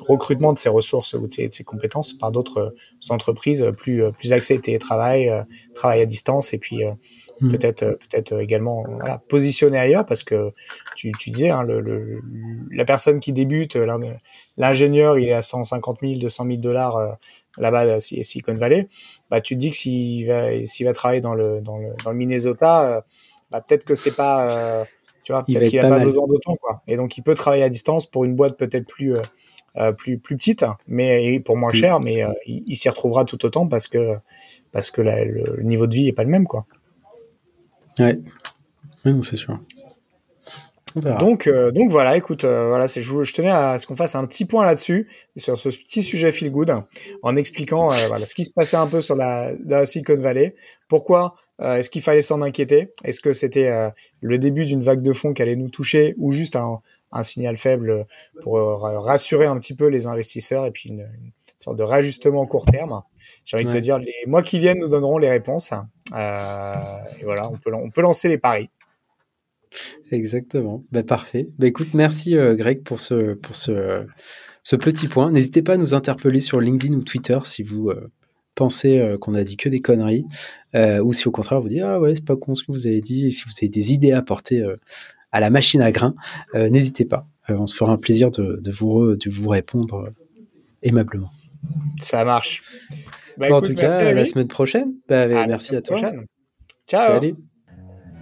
recrutement 0.00 0.52
de 0.52 0.58
ces 0.58 0.68
ressources 0.68 1.14
ou 1.14 1.26
de 1.26 1.32
ces, 1.32 1.48
de 1.48 1.52
ces 1.52 1.64
compétences 1.64 2.12
par 2.12 2.30
d'autres 2.30 2.74
entreprises 3.08 3.64
plus 3.76 4.02
plus 4.12 4.32
axées 4.32 4.60
télétravail 4.60 5.30
travail 5.74 6.02
à 6.02 6.06
distance 6.06 6.52
et 6.52 6.58
puis 6.58 6.82
mmh. 7.46 7.50
peut-être 7.50 7.84
peut-être 7.84 8.40
également 8.40 8.84
voilà, 8.88 9.18
positionné 9.28 9.78
ailleurs 9.78 10.06
parce 10.06 10.22
que 10.22 10.52
tu, 10.96 11.12
tu 11.18 11.30
disais 11.30 11.50
hein, 11.50 11.62
le, 11.62 11.80
le, 11.80 12.20
la 12.70 12.84
personne 12.84 13.20
qui 13.20 13.32
débute 13.32 13.76
l'ingénieur 14.56 15.18
il 15.18 15.28
est 15.28 15.32
à 15.32 15.42
150 15.42 15.98
000 16.02 16.20
200 16.20 16.46
000 16.46 16.56
dollars 16.58 17.18
là-bas 17.58 18.00
Silicon 18.00 18.54
Valley, 18.54 18.88
bah 19.30 19.40
tu 19.40 19.54
te 19.54 19.60
dis 19.60 19.70
que 19.70 19.76
s'il 19.76 20.26
va 20.26 20.66
s'il 20.66 20.86
va 20.86 20.92
travailler 20.92 21.20
dans 21.20 21.34
le 21.34 21.60
dans 21.60 21.78
le 21.78 21.90
dans 22.04 22.10
le 22.10 22.16
Minnesota, 22.16 22.96
euh, 22.96 23.00
bah 23.50 23.60
peut-être 23.60 23.84
que 23.84 23.94
c'est 23.94 24.14
pas 24.14 24.48
euh, 24.48 24.84
tu 25.24 25.32
vois 25.32 25.44
peut-être 25.44 25.68
qu'il 25.68 25.78
a 25.78 25.88
pas, 25.88 25.98
besoin 25.98 26.26
d'autant 26.26 26.56
quoi. 26.56 26.82
Et 26.86 26.96
donc 26.96 27.16
il 27.18 27.22
peut 27.22 27.34
travailler 27.34 27.62
à 27.62 27.68
distance 27.68 28.06
pour 28.06 28.24
une 28.24 28.34
boîte 28.34 28.56
peut-être 28.56 28.86
plus 28.86 29.16
euh, 29.16 29.22
euh 29.76 29.92
plus 29.92 30.18
plus 30.18 30.36
petite, 30.36 30.64
mais 30.86 31.40
pour 31.40 31.56
moins 31.56 31.72
cher, 31.72 32.00
mais 32.00 32.24
euh, 32.24 32.32
il, 32.46 32.64
il 32.66 32.76
s'y 32.76 32.88
retrouvera 32.88 33.24
tout 33.24 33.44
autant 33.44 33.68
parce 33.68 33.88
que 33.88 34.16
parce 34.72 34.90
que 34.90 35.02
la, 35.02 35.24
le, 35.24 35.56
le, 35.56 35.62
niveau 35.62 35.86
de 35.86 35.94
vie 35.94 36.08
est 36.08 36.12
pas 36.12 36.24
le 36.24 36.30
même 36.30 36.46
quoi. 36.46 36.66
Ouais, 37.98 38.18
oui, 39.04 39.20
c'est 39.22 39.36
sûr. 39.36 39.58
Donc, 40.94 41.46
euh, 41.46 41.70
donc 41.70 41.90
voilà, 41.90 42.16
écoute, 42.16 42.44
euh, 42.44 42.68
voilà, 42.68 42.86
c'est, 42.86 43.00
je, 43.00 43.22
je, 43.22 43.32
tenais 43.32 43.50
à 43.50 43.78
ce 43.78 43.86
qu'on 43.86 43.96
fasse 43.96 44.14
un 44.14 44.26
petit 44.26 44.44
point 44.44 44.64
là-dessus, 44.64 45.08
sur 45.36 45.56
ce 45.56 45.68
petit 45.70 46.02
sujet 46.02 46.32
feel 46.32 46.50
good, 46.50 46.74
en 47.22 47.36
expliquant 47.36 47.90
euh, 47.90 48.08
voilà, 48.08 48.26
ce 48.26 48.34
qui 48.34 48.44
se 48.44 48.50
passait 48.50 48.76
un 48.76 48.86
peu 48.86 49.00
sur 49.00 49.16
la, 49.16 49.52
la 49.64 49.86
Silicon 49.86 50.18
Valley, 50.18 50.54
pourquoi 50.88 51.34
euh, 51.60 51.76
est-ce 51.76 51.88
qu'il 51.88 52.02
fallait 52.02 52.22
s'en 52.22 52.42
inquiéter, 52.42 52.92
est-ce 53.04 53.20
que 53.20 53.32
c'était 53.32 53.68
euh, 53.68 53.88
le 54.20 54.38
début 54.38 54.66
d'une 54.66 54.82
vague 54.82 55.00
de 55.00 55.12
fonds 55.12 55.32
qui 55.32 55.40
allait 55.40 55.56
nous 55.56 55.70
toucher, 55.70 56.14
ou 56.18 56.30
juste 56.30 56.56
un, 56.56 56.80
un 57.10 57.22
signal 57.22 57.56
faible 57.56 58.06
pour 58.42 58.58
rassurer 58.80 59.46
un 59.46 59.58
petit 59.58 59.74
peu 59.74 59.86
les 59.86 60.06
investisseurs 60.06 60.66
et 60.66 60.70
puis 60.70 60.90
une, 60.90 61.08
sorte 61.58 61.76
de 61.76 61.84
réajustement 61.84 62.44
court 62.46 62.66
terme. 62.66 63.02
J'ai 63.44 63.56
envie 63.56 63.66
de 63.66 63.72
te 63.72 63.78
dire, 63.78 63.98
les 63.98 64.14
mois 64.26 64.42
qui 64.42 64.58
viennent 64.58 64.78
nous 64.78 64.88
donneront 64.88 65.18
les 65.18 65.30
réponses. 65.30 65.72
Euh, 66.12 66.74
et 67.20 67.24
voilà, 67.24 67.50
on 67.50 67.56
peut, 67.56 67.72
on 67.74 67.90
peut 67.90 68.02
lancer 68.02 68.28
les 68.28 68.38
paris. 68.38 68.70
Exactement. 70.10 70.84
Bah, 70.92 71.02
parfait. 71.02 71.48
Bah, 71.58 71.66
écoute, 71.66 71.94
merci 71.94 72.36
euh, 72.36 72.54
Greg 72.54 72.82
pour 72.82 73.00
ce, 73.00 73.34
pour 73.34 73.56
ce, 73.56 74.06
ce 74.62 74.76
petit 74.76 75.08
point. 75.08 75.30
N'hésitez 75.30 75.62
pas 75.62 75.74
à 75.74 75.76
nous 75.76 75.94
interpeller 75.94 76.40
sur 76.40 76.60
LinkedIn 76.60 76.94
ou 76.94 77.02
Twitter 77.02 77.38
si 77.44 77.62
vous 77.62 77.88
euh, 77.88 78.10
pensez 78.54 79.16
qu'on 79.20 79.34
a 79.34 79.44
dit 79.44 79.56
que 79.56 79.70
des 79.70 79.80
conneries, 79.80 80.26
ou 80.74 81.12
si 81.14 81.26
au 81.26 81.30
contraire 81.30 81.62
vous 81.62 81.70
dites 81.70 81.80
ah 81.82 81.98
ouais 81.98 82.14
c'est 82.14 82.24
pas 82.24 82.36
con 82.36 82.54
ce 82.54 82.64
que 82.64 82.70
vous 82.70 82.86
avez 82.86 83.00
dit, 83.00 83.26
et 83.26 83.30
si 83.30 83.44
vous 83.46 83.52
avez 83.58 83.70
des 83.70 83.94
idées 83.94 84.12
à 84.12 84.18
apporter 84.18 84.62
à 85.32 85.40
la 85.40 85.48
machine 85.48 85.80
à 85.80 85.90
grains, 85.90 86.14
n'hésitez 86.54 87.06
pas. 87.06 87.24
on 87.48 87.66
se 87.66 87.74
fera 87.74 87.92
un 87.92 87.96
plaisir 87.96 88.30
de, 88.30 88.60
de 88.62 88.70
vous, 88.70 89.16
de 89.16 89.30
vous 89.30 89.48
répondre 89.48 90.10
aimablement. 90.82 91.30
Ça 91.98 92.26
marche. 92.26 92.62
Bah, 93.36 93.52
en 93.52 93.60
tout 93.60 93.74
cas, 93.74 93.98
à 93.98 94.12
la 94.12 94.26
semaine 94.26 94.48
prochaine. 94.48 94.94
Bah, 95.08 95.26
merci 95.26 95.76
à 95.76 95.82
toi. 95.82 95.98
Ciao. 96.88 97.04
Salut. 97.04 97.34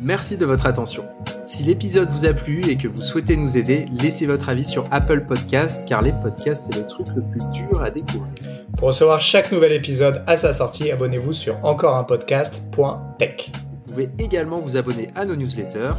Merci 0.02 0.38
de 0.38 0.46
votre 0.46 0.64
attention. 0.66 1.04
Si 1.44 1.62
l'épisode 1.62 2.08
vous 2.10 2.24
a 2.24 2.32
plu 2.32 2.62
et 2.70 2.76
que 2.76 2.88
vous 2.88 3.02
souhaitez 3.02 3.36
nous 3.36 3.58
aider, 3.58 3.84
laissez 3.92 4.24
votre 4.24 4.48
avis 4.48 4.64
sur 4.64 4.88
Apple 4.90 5.26
Podcast 5.26 5.86
car 5.86 6.00
les 6.00 6.12
podcasts 6.12 6.72
c'est 6.72 6.80
le 6.80 6.86
truc 6.86 7.06
le 7.14 7.20
plus 7.22 7.42
dur 7.52 7.82
à 7.82 7.90
découvrir. 7.90 8.32
Pour 8.78 8.88
recevoir 8.88 9.20
chaque 9.20 9.52
nouvel 9.52 9.72
épisode 9.72 10.24
à 10.26 10.38
sa 10.38 10.54
sortie, 10.54 10.90
abonnez-vous 10.90 11.34
sur 11.34 11.62
encoreunpodcast.tech. 11.64 13.52
Vous 13.52 13.92
pouvez 13.92 14.08
également 14.18 14.60
vous 14.60 14.78
abonner 14.78 15.08
à 15.14 15.26
nos 15.26 15.36
newsletters 15.36 15.90